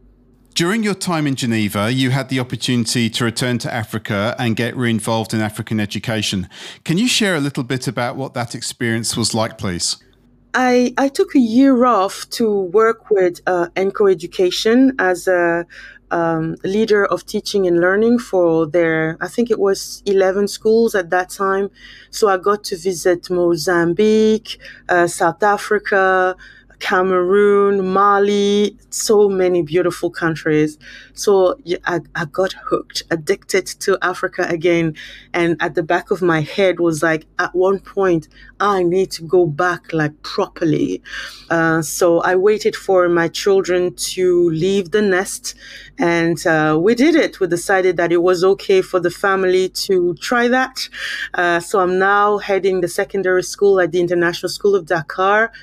During 0.55 0.83
your 0.83 0.93
time 0.93 1.25
in 1.25 1.33
Geneva, 1.33 1.91
you 1.91 2.11
had 2.11 2.29
the 2.29 2.39
opportunity 2.39 3.09
to 3.09 3.23
return 3.23 3.57
to 3.59 3.73
Africa 3.73 4.35
and 4.37 4.55
get 4.55 4.77
re 4.77 4.91
involved 4.91 5.33
in 5.33 5.41
African 5.41 5.79
education. 5.79 6.47
Can 6.83 6.99
you 6.99 7.07
share 7.07 7.35
a 7.35 7.39
little 7.39 7.63
bit 7.63 7.87
about 7.87 8.17
what 8.17 8.35
that 8.35 8.53
experience 8.53 9.17
was 9.17 9.33
like, 9.33 9.57
please? 9.57 9.97
I, 10.53 10.93
I 10.99 11.07
took 11.07 11.33
a 11.33 11.39
year 11.39 11.85
off 11.85 12.29
to 12.31 12.51
work 12.51 13.09
with 13.09 13.41
uh, 13.47 13.69
Enko 13.75 14.11
Education 14.11 14.93
as 14.99 15.27
a 15.27 15.65
um, 16.11 16.55
leader 16.63 17.03
of 17.03 17.25
teaching 17.25 17.65
and 17.65 17.79
learning 17.79 18.19
for 18.19 18.67
their, 18.67 19.17
I 19.19 19.27
think 19.29 19.49
it 19.49 19.59
was 19.59 20.03
11 20.05 20.47
schools 20.49 20.93
at 20.93 21.09
that 21.09 21.31
time. 21.31 21.71
So 22.11 22.29
I 22.29 22.37
got 22.37 22.63
to 22.65 22.77
visit 22.77 23.31
Mozambique, 23.31 24.59
uh, 24.87 25.07
South 25.07 25.41
Africa, 25.41 26.35
Cameroon, 26.83 27.93
Mali, 27.93 28.77
so 28.89 29.29
many 29.29 29.61
beautiful 29.61 30.09
countries. 30.09 30.77
So 31.13 31.57
I, 31.85 32.01
I 32.13 32.25
got 32.25 32.51
hooked, 32.51 33.03
addicted 33.09 33.67
to 33.85 33.97
Africa 34.01 34.45
again. 34.49 34.95
And 35.33 35.55
at 35.61 35.75
the 35.75 35.81
back 35.81 36.11
of 36.11 36.21
my 36.21 36.41
head 36.41 36.81
was 36.81 37.01
like, 37.01 37.25
at 37.39 37.55
one 37.55 37.79
point, 37.79 38.27
I 38.59 38.83
need 38.83 39.11
to 39.11 39.23
go 39.23 39.45
back 39.45 39.93
like 39.93 40.21
properly. 40.23 41.01
Uh, 41.49 41.81
so 41.81 42.19
I 42.19 42.35
waited 42.35 42.75
for 42.75 43.07
my 43.07 43.29
children 43.29 43.95
to 44.11 44.49
leave 44.49 44.91
the 44.91 45.01
nest 45.01 45.55
and 45.97 46.45
uh, 46.45 46.77
we 46.81 46.95
did 46.95 47.15
it. 47.15 47.39
We 47.39 47.47
decided 47.47 47.95
that 47.95 48.11
it 48.11 48.21
was 48.21 48.43
okay 48.43 48.81
for 48.81 48.99
the 48.99 49.11
family 49.11 49.69
to 49.87 50.15
try 50.15 50.49
that. 50.49 50.89
Uh, 51.33 51.61
so 51.61 51.79
I'm 51.79 51.97
now 51.97 52.39
heading 52.39 52.81
the 52.81 52.89
secondary 52.89 53.43
school 53.43 53.79
at 53.79 53.93
the 53.93 54.01
International 54.01 54.49
School 54.49 54.75
of 54.75 54.85
Dakar. 54.85 55.53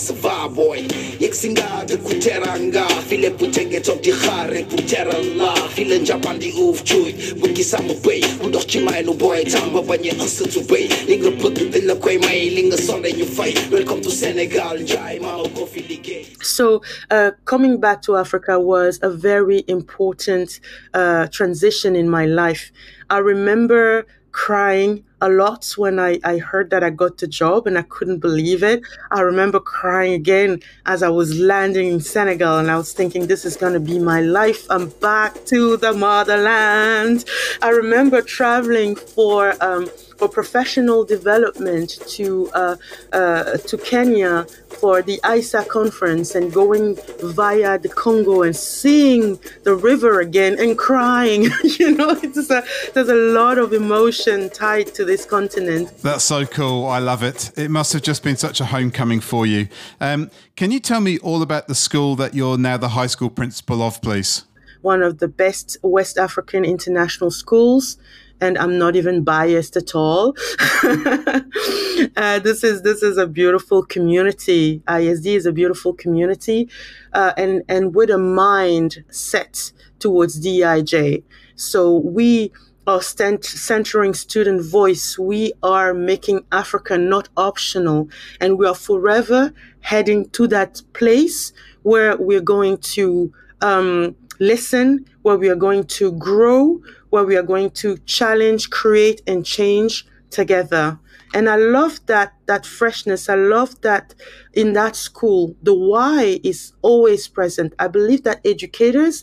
Sava 0.00 0.48
boy. 0.48 0.80
Yek 1.20 1.34
singa 1.34 1.86
de 1.86 1.96
kuteranga 1.96 2.86
File 3.08 3.30
putenge 3.36 3.84
top 3.84 4.00
di 4.02 4.10
xare 4.12 4.64
puterala 4.64 5.54
File 5.74 5.98
njapan 6.00 6.38
di 6.38 6.50
uf 6.56 6.82
chuy 6.84 7.12
Buki 7.40 7.62
sama 7.62 7.94
bay 8.02 8.22
Udox 8.40 8.66
ci 8.66 8.80
may 8.84 9.02
lu 9.02 9.12
boy 9.14 9.44
Tamba 9.44 9.82
banye 9.82 10.10
ësa 10.16 10.48
tu 10.52 10.64
bay 10.64 10.88
Li 11.06 11.16
nga 11.20 11.30
bëgg 11.30 11.70
dañ 11.72 11.84
la 11.86 11.94
koy 11.94 12.16
may 12.18 12.48
Li 12.50 12.62
nga 12.68 12.76
sonde 12.76 13.12
ñu 13.12 13.26
fay 13.36 13.52
Welcome 13.70 14.00
to 14.00 14.10
Senegal, 14.10 14.78
Jai 14.88 15.18
mama 15.20 15.48
ko 15.54 15.66
fi 15.66 15.82
liggéey 15.82 16.24
So, 16.42 16.80
uh, 17.10 17.32
coming 17.44 17.78
back 17.78 18.00
to 18.02 18.16
Africa 18.16 18.58
was 18.58 18.98
a 19.02 19.10
very 19.10 19.62
important 19.68 20.58
uh, 20.94 21.26
transition 21.28 21.94
in 21.94 22.08
my 22.08 22.24
life. 22.24 22.72
I 23.10 23.18
remember 23.18 24.06
crying 24.30 25.04
a 25.20 25.28
lot 25.28 25.66
when 25.76 25.98
I, 25.98 26.18
I 26.24 26.38
heard 26.38 26.70
that 26.70 26.82
I 26.82 26.90
got 26.90 27.18
the 27.18 27.26
job 27.26 27.66
and 27.66 27.76
I 27.78 27.82
couldn't 27.82 28.18
believe 28.18 28.62
it. 28.62 28.82
I 29.10 29.20
remember 29.20 29.60
crying 29.60 30.14
again 30.14 30.62
as 30.86 31.02
I 31.02 31.08
was 31.08 31.38
landing 31.38 31.88
in 31.88 32.00
Senegal 32.00 32.58
and 32.58 32.70
I 32.70 32.76
was 32.76 32.92
thinking, 32.92 33.26
this 33.26 33.44
is 33.44 33.56
going 33.56 33.74
to 33.74 33.80
be 33.80 33.98
my 33.98 34.20
life. 34.20 34.66
I'm 34.70 34.88
back 35.00 35.44
to 35.46 35.76
the 35.76 35.92
motherland. 35.92 37.24
I 37.62 37.70
remember 37.70 38.22
traveling 38.22 38.96
for, 38.96 39.54
um, 39.62 39.86
for 40.18 40.28
professional 40.28 41.04
development 41.04 41.98
to, 42.08 42.50
uh, 42.54 42.76
uh, 43.12 43.56
to 43.58 43.78
Kenya 43.78 44.46
for 44.80 45.02
the 45.02 45.20
ISA 45.30 45.64
conference 45.64 46.34
and 46.34 46.52
going 46.52 46.96
via 47.22 47.78
the 47.78 47.88
Congo 47.88 48.42
and 48.42 48.56
seeing 48.56 49.38
the 49.64 49.74
river 49.74 50.20
again 50.20 50.58
and 50.58 50.78
crying. 50.78 51.42
you 51.64 51.94
know, 51.94 52.10
it's 52.22 52.50
a, 52.50 52.64
there's 52.94 53.08
a 53.08 53.14
lot 53.14 53.58
of 53.58 53.72
emotion 53.72 54.48
tied 54.50 54.86
to 54.94 55.04
this 55.10 55.24
continent. 55.24 55.92
That's 56.02 56.22
so 56.22 56.46
cool. 56.46 56.86
I 56.86 57.00
love 57.00 57.24
it. 57.24 57.50
It 57.58 57.68
must 57.68 57.92
have 57.94 58.02
just 58.02 58.22
been 58.22 58.36
such 58.36 58.60
a 58.60 58.64
homecoming 58.64 59.18
for 59.18 59.44
you. 59.44 59.66
Um, 60.00 60.30
can 60.54 60.70
you 60.70 60.78
tell 60.78 61.00
me 61.00 61.18
all 61.18 61.42
about 61.42 61.66
the 61.66 61.74
school 61.74 62.14
that 62.14 62.32
you're 62.32 62.56
now 62.56 62.76
the 62.76 62.90
high 62.90 63.08
school 63.08 63.28
principal 63.28 63.82
of, 63.82 64.00
please? 64.00 64.44
One 64.82 65.02
of 65.02 65.18
the 65.18 65.26
best 65.26 65.76
West 65.82 66.16
African 66.16 66.64
international 66.64 67.32
schools 67.32 67.98
and 68.40 68.56
I'm 68.56 68.78
not 68.78 68.94
even 68.96 69.22
biased 69.22 69.76
at 69.76 69.94
all. 69.94 70.34
uh, 70.82 72.38
this 72.38 72.64
is 72.64 72.80
this 72.80 73.02
is 73.02 73.18
a 73.18 73.26
beautiful 73.26 73.82
community. 73.82 74.80
ISD 74.88 75.26
is 75.26 75.44
a 75.44 75.52
beautiful 75.52 75.92
community, 75.92 76.66
uh, 77.12 77.34
and 77.36 77.62
and 77.68 77.94
with 77.94 78.08
a 78.08 78.16
mind 78.16 79.04
set 79.10 79.72
towards 79.98 80.40
DIJ. 80.40 81.22
So 81.56 81.98
we 81.98 82.50
are 82.90 83.00
stent- 83.00 83.44
centering 83.44 84.14
student 84.14 84.60
voice. 84.62 85.16
We 85.16 85.52
are 85.62 85.94
making 85.94 86.44
Africa 86.50 86.98
not 86.98 87.28
optional, 87.36 88.08
and 88.40 88.58
we 88.58 88.66
are 88.66 88.74
forever 88.74 89.52
heading 89.80 90.28
to 90.30 90.48
that 90.48 90.82
place 90.92 91.52
where 91.82 92.16
we're 92.16 92.48
going 92.56 92.78
to 92.96 93.32
um, 93.60 94.16
listen, 94.40 95.06
where 95.22 95.36
we 95.36 95.48
are 95.48 95.54
going 95.68 95.84
to 95.84 96.12
grow, 96.12 96.82
where 97.10 97.24
we 97.24 97.36
are 97.36 97.44
going 97.44 97.70
to 97.82 97.96
challenge, 98.06 98.70
create, 98.70 99.22
and 99.26 99.46
change 99.46 100.04
together. 100.30 100.98
And 101.32 101.48
I 101.48 101.56
love 101.56 102.04
that 102.06 102.34
that 102.46 102.66
freshness. 102.66 103.28
I 103.28 103.36
love 103.36 103.80
that 103.82 104.14
in 104.52 104.72
that 104.72 104.96
school, 104.96 105.54
the 105.62 105.74
why 105.74 106.40
is 106.42 106.72
always 106.82 107.28
present. 107.28 107.72
I 107.78 107.86
believe 107.86 108.24
that 108.24 108.40
educators 108.44 109.22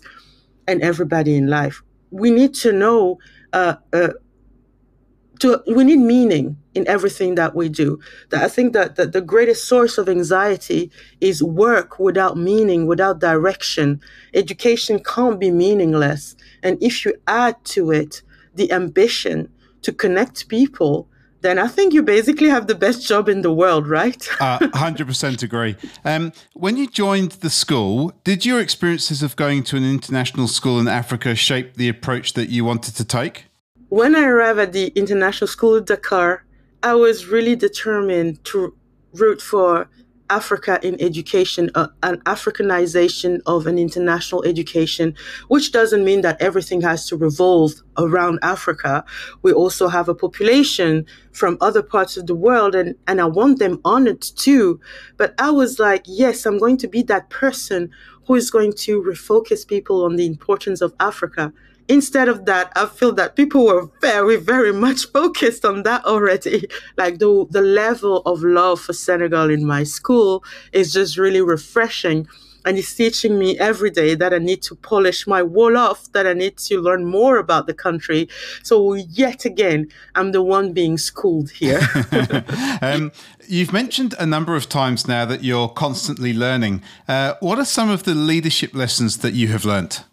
and 0.69 0.82
everybody 0.82 1.36
in 1.36 1.47
life, 1.47 1.84
we 2.12 2.32
need 2.32 2.53
to 2.56 2.71
know 2.71 3.19
uh, 3.53 3.75
uh, 3.93 4.10
to 5.39 5.62
we 5.67 5.83
need 5.83 5.97
meaning 5.97 6.57
in 6.73 6.88
everything 6.88 7.36
that 7.36 7.55
we 7.55 7.69
do. 7.69 7.99
That 8.29 8.43
I 8.43 8.47
think 8.47 8.73
that, 8.73 8.95
that 8.95 9.13
the 9.13 9.21
greatest 9.21 9.67
source 9.67 9.97
of 9.97 10.10
anxiety 10.10 10.91
is 11.21 11.43
work 11.43 11.99
without 11.99 12.38
meaning, 12.38 12.88
without 12.88 13.19
direction. 13.19 14.01
Education 14.33 14.99
can't 15.03 15.39
be 15.39 15.51
meaningless. 15.51 16.36
And 16.63 16.81
if 16.81 17.05
you 17.05 17.13
add 17.27 17.63
to 17.65 17.91
it 17.91 18.21
the 18.55 18.71
ambition 18.71 19.49
to 19.83 19.91
connect 19.91 20.47
people, 20.49 21.07
then 21.47 21.57
I 21.57 21.67
think 21.67 21.93
you 21.93 22.03
basically 22.03 22.49
have 22.49 22.67
the 22.67 22.75
best 22.75 23.07
job 23.07 23.29
in 23.29 23.41
the 23.41 23.53
world, 23.53 23.88
right? 23.88 24.27
uh, 24.41 24.60
100% 24.60 25.43
agree. 25.43 25.77
Um, 26.03 26.33
when 26.53 26.75
you 26.75 26.88
joined 26.88 27.31
the 27.45 27.49
school, 27.49 28.12
did 28.25 28.45
your 28.45 28.60
experiences 28.60 29.23
of 29.23 29.38
going 29.38 29.63
to 29.63 29.77
an 29.77 29.86
international 29.89 30.49
school 30.49 30.77
in 30.77 30.89
Africa 30.89 31.36
shape 31.36 31.75
the 31.75 31.88
approach 31.88 32.33
that 32.33 32.49
you 32.49 32.65
wanted 32.65 32.95
to 32.97 33.05
take? 33.05 33.45
When 33.88 34.13
I 34.13 34.25
arrived 34.25 34.60
at 34.60 34.73
the 34.73 34.88
International 34.88 35.47
School 35.47 35.75
of 35.75 35.86
Dakar, 35.86 36.43
I 36.83 36.95
was 36.95 37.27
really 37.27 37.55
determined 37.55 38.43
to 38.45 38.75
root 39.13 39.41
for 39.41 39.89
Africa 40.29 40.79
in 40.81 40.99
education, 41.01 41.69
uh, 41.75 41.87
an 42.03 42.17
Africanization 42.21 43.41
of 43.45 43.67
an 43.67 43.77
international 43.77 44.43
education, 44.43 45.15
which 45.47 45.71
doesn't 45.71 46.03
mean 46.03 46.21
that 46.21 46.41
everything 46.41 46.81
has 46.81 47.07
to 47.07 47.15
revolve 47.15 47.73
around 47.97 48.39
Africa. 48.41 49.03
We 49.41 49.53
also 49.53 49.87
have 49.87 50.09
a 50.09 50.15
population 50.15 51.05
from 51.31 51.57
other 51.61 51.81
parts 51.81 52.17
of 52.17 52.27
the 52.27 52.35
world, 52.35 52.75
and, 52.75 52.95
and 53.07 53.21
I 53.21 53.25
want 53.25 53.59
them 53.59 53.79
honored 53.85 54.21
too. 54.21 54.79
But 55.17 55.33
I 55.39 55.51
was 55.51 55.79
like, 55.79 56.03
yes, 56.05 56.45
I'm 56.45 56.57
going 56.57 56.77
to 56.77 56.87
be 56.87 57.03
that 57.03 57.29
person 57.29 57.89
who 58.25 58.35
is 58.35 58.51
going 58.51 58.73
to 58.73 59.01
refocus 59.01 59.67
people 59.67 60.03
on 60.03 60.15
the 60.15 60.25
importance 60.25 60.81
of 60.81 60.93
Africa 60.99 61.53
instead 61.88 62.28
of 62.28 62.45
that, 62.45 62.71
I 62.76 62.86
feel 62.86 63.13
that 63.13 63.36
people 63.36 63.65
were 63.65 63.89
very, 64.02 64.38
very 64.38 64.73
much 64.73 65.08
focused 65.12 65.65
on 65.65 65.84
that 65.84 66.06
already. 66.06 66.67
Like 66.97 67.19
the 67.19 67.45
the 67.50 67.62
level 67.62 68.21
of 68.26 68.43
love 68.43 68.82
for 68.82 68.93
Senegal 68.93 69.50
in 69.50 69.65
my 69.65 69.84
school 69.84 70.43
is 70.71 70.93
just 70.93 71.17
really 71.17 71.41
refreshing. 71.41 72.28
And 72.65 72.78
it's 72.78 72.93
teaching 72.93 73.39
me 73.39 73.58
every 73.60 73.89
day 73.89 74.15
that 74.15 74.34
I 74.34 74.39
need 74.39 74.62
to 74.63 74.76
polish 74.76 75.26
my 75.26 75.41
Wolof, 75.41 76.12
that 76.12 76.28
I 76.28 76.34
need 76.34 76.58
to 76.58 76.82
learn 76.82 77.06
more 77.06 77.38
about 77.38 77.65
the 77.65 77.73
country. 77.73 78.28
So, 78.62 78.93
yet 78.93 79.45
again, 79.45 79.88
I'm 80.15 80.34
the 80.34 80.41
one 80.41 80.73
being 80.73 80.97
schooled 80.97 81.50
here. 81.52 81.80
um, 82.82 83.12
you've 83.47 83.71
mentioned 83.71 84.15
a 84.19 84.26
number 84.26 84.56
of 84.56 84.67
times 84.67 85.08
now 85.08 85.23
that 85.26 85.43
you're 85.43 85.69
constantly 85.69 86.34
learning. 86.34 86.82
Uh, 87.08 87.36
what 87.39 87.58
are 87.58 87.65
some 87.65 87.89
of 87.89 88.04
the 88.04 88.15
leadership 88.15 88.73
lessons 88.73 89.19
that 89.19 89.34
you 89.34 89.47
have 89.47 89.63
learnt? 89.63 90.04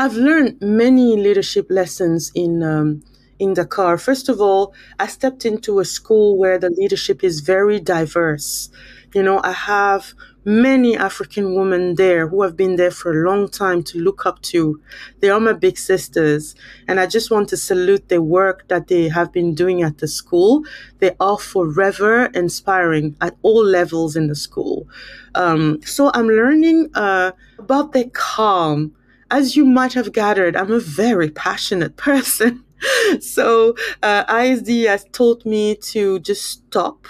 I've 0.00 0.14
learned 0.14 0.60
many 0.60 1.16
leadership 1.16 1.66
lessons 1.70 2.30
in 2.32 2.62
um, 2.62 3.02
in 3.40 3.54
Dakar. 3.54 3.98
First 3.98 4.28
of 4.28 4.40
all, 4.40 4.72
I 5.00 5.08
stepped 5.08 5.44
into 5.44 5.80
a 5.80 5.84
school 5.84 6.38
where 6.38 6.56
the 6.56 6.70
leadership 6.70 7.24
is 7.24 7.40
very 7.40 7.80
diverse. 7.80 8.70
You 9.12 9.24
know, 9.24 9.40
I 9.42 9.50
have 9.52 10.14
many 10.44 10.96
African 10.96 11.56
women 11.56 11.96
there 11.96 12.28
who 12.28 12.42
have 12.42 12.56
been 12.56 12.76
there 12.76 12.92
for 12.92 13.10
a 13.10 13.28
long 13.28 13.48
time 13.48 13.82
to 13.82 13.98
look 13.98 14.24
up 14.24 14.40
to. 14.42 14.80
They 15.18 15.30
are 15.30 15.40
my 15.40 15.52
big 15.52 15.76
sisters, 15.76 16.54
and 16.86 17.00
I 17.00 17.06
just 17.06 17.32
want 17.32 17.48
to 17.48 17.56
salute 17.56 18.08
the 18.08 18.22
work 18.22 18.68
that 18.68 18.86
they 18.86 19.08
have 19.08 19.32
been 19.32 19.52
doing 19.52 19.82
at 19.82 19.98
the 19.98 20.06
school. 20.06 20.64
They 21.00 21.16
are 21.18 21.38
forever 21.38 22.26
inspiring 22.26 23.16
at 23.20 23.36
all 23.42 23.64
levels 23.64 24.14
in 24.14 24.28
the 24.28 24.36
school. 24.36 24.86
Um, 25.34 25.80
so 25.82 26.12
I'm 26.14 26.28
learning 26.28 26.90
uh, 26.94 27.32
about 27.58 27.92
their 27.92 28.10
calm 28.12 28.94
as 29.30 29.56
you 29.56 29.64
might 29.64 29.92
have 29.94 30.12
gathered, 30.12 30.56
I'm 30.56 30.72
a 30.72 30.80
very 30.80 31.30
passionate 31.30 31.96
person. 31.96 32.64
so 33.20 33.74
uh, 34.02 34.24
ISD 34.28 34.84
has 34.84 35.04
taught 35.12 35.44
me 35.44 35.74
to 35.76 36.18
just 36.20 36.42
stop, 36.44 37.06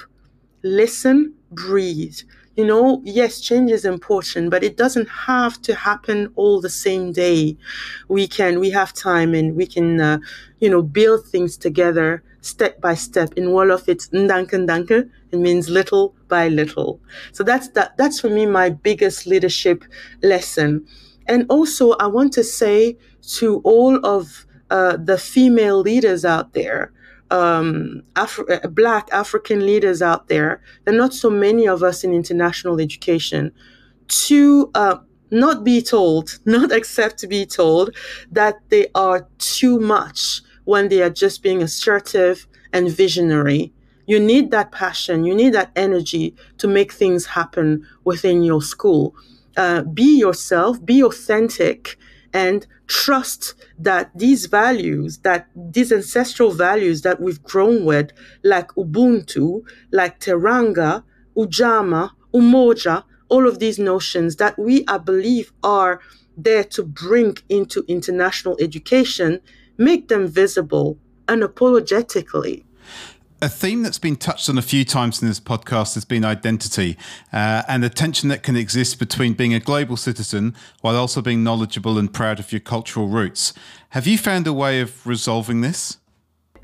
listen, 0.62 1.34
breathe. 1.50 2.16
You 2.56 2.66
know, 2.66 3.00
yes, 3.04 3.40
change 3.40 3.70
is 3.70 3.84
important, 3.84 4.50
but 4.50 4.64
it 4.64 4.76
doesn't 4.76 5.08
have 5.08 5.62
to 5.62 5.74
happen 5.76 6.32
all 6.34 6.60
the 6.60 6.68
same 6.70 7.12
day. 7.12 7.56
We 8.08 8.26
can, 8.26 8.58
we 8.58 8.70
have 8.70 8.92
time 8.92 9.32
and 9.32 9.54
we 9.54 9.66
can, 9.66 10.00
uh, 10.00 10.18
you 10.58 10.68
know, 10.68 10.82
build 10.82 11.26
things 11.26 11.56
together 11.56 12.22
step 12.40 12.80
by 12.80 12.94
step. 12.94 13.32
In 13.34 13.46
Wolof, 13.46 13.88
it's 13.88 14.08
ndanke 14.08 14.54
ndanke. 14.66 15.08
It 15.30 15.38
means 15.38 15.68
little 15.68 16.14
by 16.28 16.48
little. 16.48 17.00
So 17.32 17.44
that's 17.44 17.68
that. 17.70 17.96
That's 17.96 18.20
for 18.20 18.30
me 18.30 18.46
my 18.46 18.70
biggest 18.70 19.26
leadership 19.26 19.84
lesson. 20.22 20.86
And 21.28 21.44
also, 21.48 21.92
I 21.92 22.06
want 22.06 22.32
to 22.34 22.44
say 22.44 22.96
to 23.36 23.60
all 23.64 24.04
of 24.04 24.46
uh, 24.70 24.96
the 24.96 25.18
female 25.18 25.80
leaders 25.80 26.24
out 26.24 26.54
there, 26.54 26.92
um, 27.30 28.02
Afri- 28.14 28.64
uh, 28.64 28.68
Black 28.68 29.08
African 29.12 29.66
leaders 29.66 30.00
out 30.00 30.28
there, 30.28 30.62
there 30.84 30.94
are 30.94 30.96
not 30.96 31.12
so 31.12 31.30
many 31.30 31.68
of 31.68 31.82
us 31.82 32.02
in 32.02 32.14
international 32.14 32.80
education, 32.80 33.52
to 34.08 34.70
uh, 34.74 34.96
not 35.30 35.64
be 35.64 35.82
told, 35.82 36.38
not 36.46 36.72
accept 36.72 37.18
to 37.18 37.26
be 37.26 37.44
told 37.44 37.94
that 38.32 38.56
they 38.70 38.86
are 38.94 39.28
too 39.38 39.78
much 39.78 40.40
when 40.64 40.88
they 40.88 41.02
are 41.02 41.10
just 41.10 41.42
being 41.42 41.62
assertive 41.62 42.46
and 42.72 42.90
visionary. 42.90 43.72
You 44.06 44.18
need 44.20 44.50
that 44.52 44.72
passion, 44.72 45.24
you 45.24 45.34
need 45.34 45.52
that 45.52 45.70
energy 45.76 46.34
to 46.58 46.66
make 46.66 46.92
things 46.92 47.26
happen 47.26 47.86
within 48.04 48.42
your 48.42 48.62
school. 48.62 49.14
Uh, 49.56 49.82
be 49.82 50.18
yourself, 50.18 50.84
be 50.84 51.02
authentic, 51.02 51.98
and 52.32 52.66
trust 52.86 53.54
that 53.78 54.10
these 54.14 54.46
values, 54.46 55.18
that 55.18 55.48
these 55.54 55.90
ancestral 55.92 56.52
values 56.52 57.02
that 57.02 57.20
we've 57.20 57.42
grown 57.42 57.84
with, 57.84 58.12
like 58.44 58.68
Ubuntu, 58.76 59.62
like 59.92 60.20
Teranga, 60.20 61.02
Ujamaa, 61.36 62.10
Umoja, 62.34 63.04
all 63.28 63.46
of 63.46 63.58
these 63.58 63.78
notions 63.78 64.36
that 64.36 64.58
we, 64.58 64.84
I 64.86 64.98
believe, 64.98 65.52
are 65.62 66.00
there 66.36 66.64
to 66.64 66.82
bring 66.82 67.36
into 67.48 67.84
international 67.88 68.56
education, 68.60 69.40
make 69.76 70.08
them 70.08 70.26
visible 70.26 70.98
unapologetically 71.26 72.64
a 73.40 73.48
theme 73.48 73.82
that's 73.82 73.98
been 73.98 74.16
touched 74.16 74.48
on 74.48 74.58
a 74.58 74.62
few 74.62 74.84
times 74.84 75.22
in 75.22 75.28
this 75.28 75.38
podcast 75.38 75.94
has 75.94 76.04
been 76.04 76.24
identity 76.24 76.96
uh, 77.32 77.62
and 77.68 77.82
the 77.82 77.90
tension 77.90 78.28
that 78.28 78.42
can 78.42 78.56
exist 78.56 78.98
between 78.98 79.32
being 79.34 79.54
a 79.54 79.60
global 79.60 79.96
citizen 79.96 80.54
while 80.80 80.96
also 80.96 81.22
being 81.22 81.44
knowledgeable 81.44 81.98
and 81.98 82.12
proud 82.12 82.40
of 82.40 82.52
your 82.52 82.60
cultural 82.60 83.06
roots. 83.06 83.54
Have 83.90 84.06
you 84.06 84.18
found 84.18 84.46
a 84.46 84.52
way 84.52 84.80
of 84.80 85.06
resolving 85.06 85.60
this? 85.60 85.98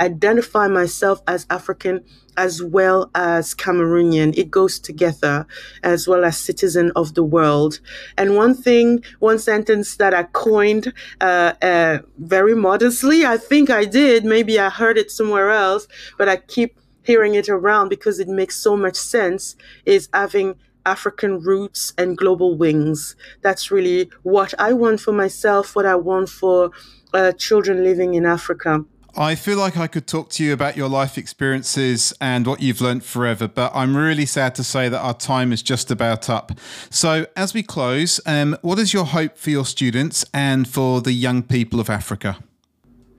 Identify 0.01 0.69
myself 0.69 1.23
as 1.27 1.47
African 1.51 2.05
as 2.37 2.63
well 2.63 3.11
as 3.15 3.55
Cameroonian. 3.55 4.37
It 4.37 4.51
goes 4.51 4.79
together 4.79 5.47
as 5.83 6.09
well 6.09 6.25
as 6.25 6.37
citizen 6.37 6.91
of 6.97 7.15
the 7.15 7.23
world. 7.23 7.81
And 8.19 8.37
one 8.37 8.55
thing, 8.55 9.05
one 9.21 9.39
sentence 9.39 9.97
that 9.97 10.15
I 10.15 10.25
coined 10.25 10.93
uh, 11.21 11.53
uh, 11.63 11.99
very 12.19 12.55
modestly, 12.55 13.25
I 13.25 13.37
think 13.37 13.71
I 13.71 13.85
did, 13.85 14.25
maybe 14.25 14.59
I 14.59 14.71
heard 14.71 14.99
it 14.99 15.11
somewhere 15.11 15.51
else, 15.51 15.87
but 16.19 16.29
I 16.29 16.37
keep 16.37 16.79
hearing 17.03 17.35
it 17.35 17.49
around 17.49 17.89
because 17.89 18.19
it 18.19 18.29
makes 18.29 18.57
so 18.57 18.77
much 18.77 18.97
sense, 18.97 19.57
is 19.85 20.09
having 20.13 20.57
African 20.87 21.41
roots 21.41 21.93
and 21.97 22.17
global 22.17 22.57
wings. 22.57 23.17
That's 23.43 23.71
really 23.71 24.11
what 24.23 24.55
I 24.59 24.73
want 24.73 25.01
for 25.01 25.13
myself, 25.13 25.77
what 25.77 25.87
I 25.87 25.97
want 25.97 26.29
for 26.29 26.71
uh, 27.13 27.33
children 27.33 27.85
living 27.85 28.15
in 28.15 28.27
Africa. 28.27 28.85
I 29.17 29.37
feel 29.37 29.59
like 29.59 29.77
I 29.77 29.87
could 29.87 30.09
talk 30.09 30.31
to 30.31 30.45
you 30.45 30.53
about 30.53 30.77
your 30.77 30.89
life 30.89 31.17
experiences 31.17 32.13
and 32.21 32.45
what 32.49 32.61
you've 32.61 32.81
learned 32.81 33.05
forever, 33.05 33.47
but 33.47 33.71
I'm 33.73 33.97
really 33.97 34.27
sad 34.27 34.57
to 34.57 34.65
say 34.65 34.89
that 34.89 34.99
our 34.99 35.15
time 35.15 35.53
is 35.53 35.63
just 35.63 35.93
about 35.93 36.29
up. 36.29 36.51
So, 36.91 37.27
as 37.37 37.55
we 37.55 37.63
close, 37.63 38.21
um, 38.27 38.57
what 38.63 38.81
is 38.81 38.93
your 38.93 39.05
hope 39.05 39.39
for 39.39 39.51
your 39.51 39.67
students 39.67 40.25
and 40.35 40.67
for 40.67 41.01
the 41.01 41.13
young 41.13 41.45
people 41.45 41.79
of 41.79 41.89
Africa? 41.89 42.39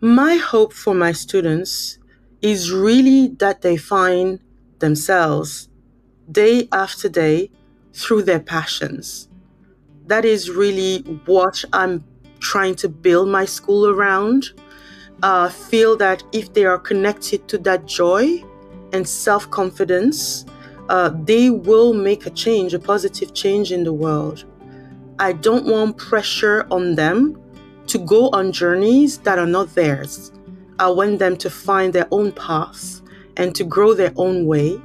My 0.02 0.36
hope 0.36 0.74
for 0.74 0.94
my 0.94 1.14
students 1.14 1.98
is 2.42 2.74
really 2.74 3.30
that 3.40 3.62
they 3.62 3.78
find 3.78 4.42
themselves 4.80 5.70
day 6.30 6.68
after 6.74 7.08
day 7.08 7.50
through 7.94 8.24
their 8.24 8.42
passions. 8.42 9.30
That 10.08 10.26
is 10.26 10.50
really 10.50 11.00
what 11.26 11.64
I'm 11.72 12.04
trying 12.40 12.76
to 12.76 12.90
build 12.90 13.30
my 13.30 13.46
school 13.46 13.88
around. 13.88 14.52
Uh, 15.24 15.50
feel 15.50 15.96
that 15.98 16.24
if 16.34 16.54
they 16.54 16.66
are 16.66 16.78
connected 16.78 17.48
to 17.48 17.58
that 17.58 17.86
joy 17.86 18.44
and 18.94 19.08
self 19.08 19.50
confidence, 19.50 20.46
uh, 20.90 21.12
they 21.24 21.50
will 21.50 21.94
make 21.94 22.26
a 22.26 22.30
change, 22.30 22.74
a 22.74 22.80
positive 22.80 23.34
change 23.34 23.72
in 23.72 23.84
the 23.84 23.94
world. 23.94 24.46
I 25.18 25.32
don't 25.32 25.66
want 25.66 25.98
pressure 25.98 26.68
on 26.70 26.96
them 26.96 27.42
to 27.88 27.98
go 27.98 28.30
on 28.30 28.52
journeys 28.52 29.20
that 29.20 29.40
are 29.40 29.46
not 29.46 29.74
theirs. 29.74 30.32
I 30.78 30.90
want 30.90 31.20
them 31.20 31.38
to 31.38 31.50
find 31.50 31.94
their 31.94 32.08
own 32.12 32.32
path 32.34 33.02
and 33.38 33.56
to 33.56 33.64
grow 33.64 33.94
their 33.94 34.14
own 34.18 34.46
way 34.46 34.80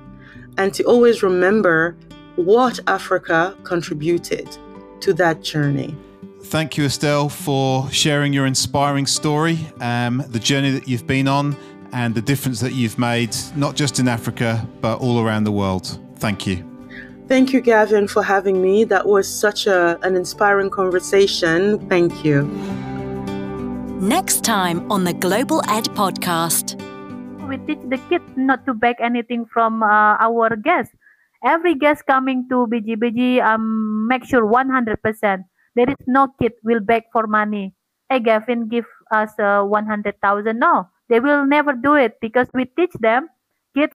and 0.57 0.73
to 0.75 0.85
always 0.85 1.23
remember 1.23 1.97
what 2.37 2.79
Africa 2.87 3.57
contributed 3.65 4.49
to 5.01 5.13
that 5.15 5.43
journey. 5.43 5.97
Thank 6.45 6.77
you, 6.77 6.85
Estelle, 6.85 7.29
for 7.29 7.91
sharing 7.91 8.33
your 8.33 8.47
inspiring 8.47 9.07
story, 9.07 9.59
um, 9.81 10.25
the 10.29 10.39
journey 10.39 10.71
that 10.71 10.89
you've 10.89 11.07
been 11.07 11.29
on, 11.29 11.57
and 11.93 12.15
the 12.15 12.23
difference 12.23 12.61
that 12.61 12.73
you've 12.73 12.99
made, 12.99 13.37
not 13.57 13.77
just 13.77 14.01
in 14.01 14.09
Africa, 14.09 14.67
but 14.81 15.01
all 15.01 15.21
around 15.21 15.45
the 15.45 15.53
world. 15.53 15.99
Thank 16.17 16.47
you. 16.47 16.67
Thank 17.29 17.53
you, 17.53 17.61
Gavin, 17.61 18.09
for 18.09 18.25
having 18.25 18.61
me. 18.61 18.83
That 18.85 19.07
was 19.07 19.29
such 19.29 19.69
a, 19.69 19.99
an 20.03 20.17
inspiring 20.17 20.71
conversation. 20.71 21.79
Thank 21.89 22.25
you. 22.25 22.43
Next 24.01 24.43
time 24.43 24.91
on 24.91 25.05
the 25.05 25.13
Global 25.13 25.63
Ed 25.69 25.85
Podcast. 25.95 26.81
We 27.47 27.59
teach 27.59 27.79
the 27.89 27.99
kids 28.09 28.25
not 28.35 28.67
to 28.67 28.75
beg 28.75 28.97
anything 28.99 29.47
from 29.47 29.83
uh, 29.83 30.17
our 30.19 30.57
guests. 30.57 30.95
Every 31.45 31.75
guest 31.75 32.05
coming 32.07 32.49
to 32.49 32.67
BGBG, 32.67 33.41
um, 33.43 34.09
make 34.09 34.25
sure 34.25 34.45
100% 34.45 35.45
there 35.75 35.89
is 35.89 35.97
no 36.07 36.29
kid 36.41 36.53
will 36.65 36.81
beg 36.81 37.05
for 37.13 37.27
money. 37.27 37.75
Hey, 38.09 38.21
Gavin, 38.21 38.69
give 38.69 38.87
us 39.13 39.31
uh, 39.39 39.63
100,000. 39.63 40.59
No, 40.59 40.89
they 41.09 41.21
will 41.21 41.47
never 41.47 41.73
do 41.73 41.95
it 41.95 42.19
because 42.21 42.49
we 42.53 42.65
teach 42.65 42.93
them, 43.01 43.29
kids, 43.77 43.95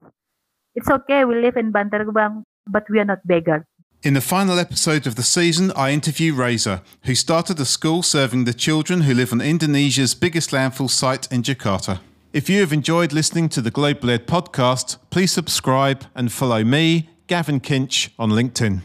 it's 0.75 0.89
okay, 0.89 1.23
we 1.25 1.35
live 1.41 1.55
in 1.57 1.71
Bantar 1.71 2.05
Gebang, 2.05 2.43
but 2.67 2.83
we 2.89 2.99
are 2.99 3.05
not 3.05 3.25
beggars. 3.25 3.63
In 4.03 4.13
the 4.13 4.21
final 4.21 4.59
episode 4.59 5.07
of 5.07 5.15
the 5.15 5.23
season, 5.23 5.71
I 5.71 5.91
interview 5.91 6.33
Reza, 6.33 6.83
who 7.05 7.15
started 7.15 7.59
a 7.59 7.65
school 7.65 8.03
serving 8.03 8.43
the 8.43 8.53
children 8.53 9.01
who 9.01 9.13
live 9.13 9.33
on 9.33 9.41
Indonesia's 9.41 10.13
biggest 10.13 10.51
landfill 10.51 10.89
site 10.89 11.31
in 11.31 11.41
Jakarta. 11.41 12.01
If 12.33 12.49
you 12.49 12.59
have 12.59 12.73
enjoyed 12.73 13.13
listening 13.13 13.49
to 13.49 13.61
the 13.61 13.71
Global 13.71 14.09
Ed 14.09 14.27
podcast, 14.27 14.97
please 15.09 15.31
subscribe 15.31 16.05
and 16.13 16.31
follow 16.31 16.63
me, 16.63 17.09
Gavin 17.27 17.61
Kinch, 17.61 18.09
on 18.19 18.29
LinkedIn. 18.29 18.81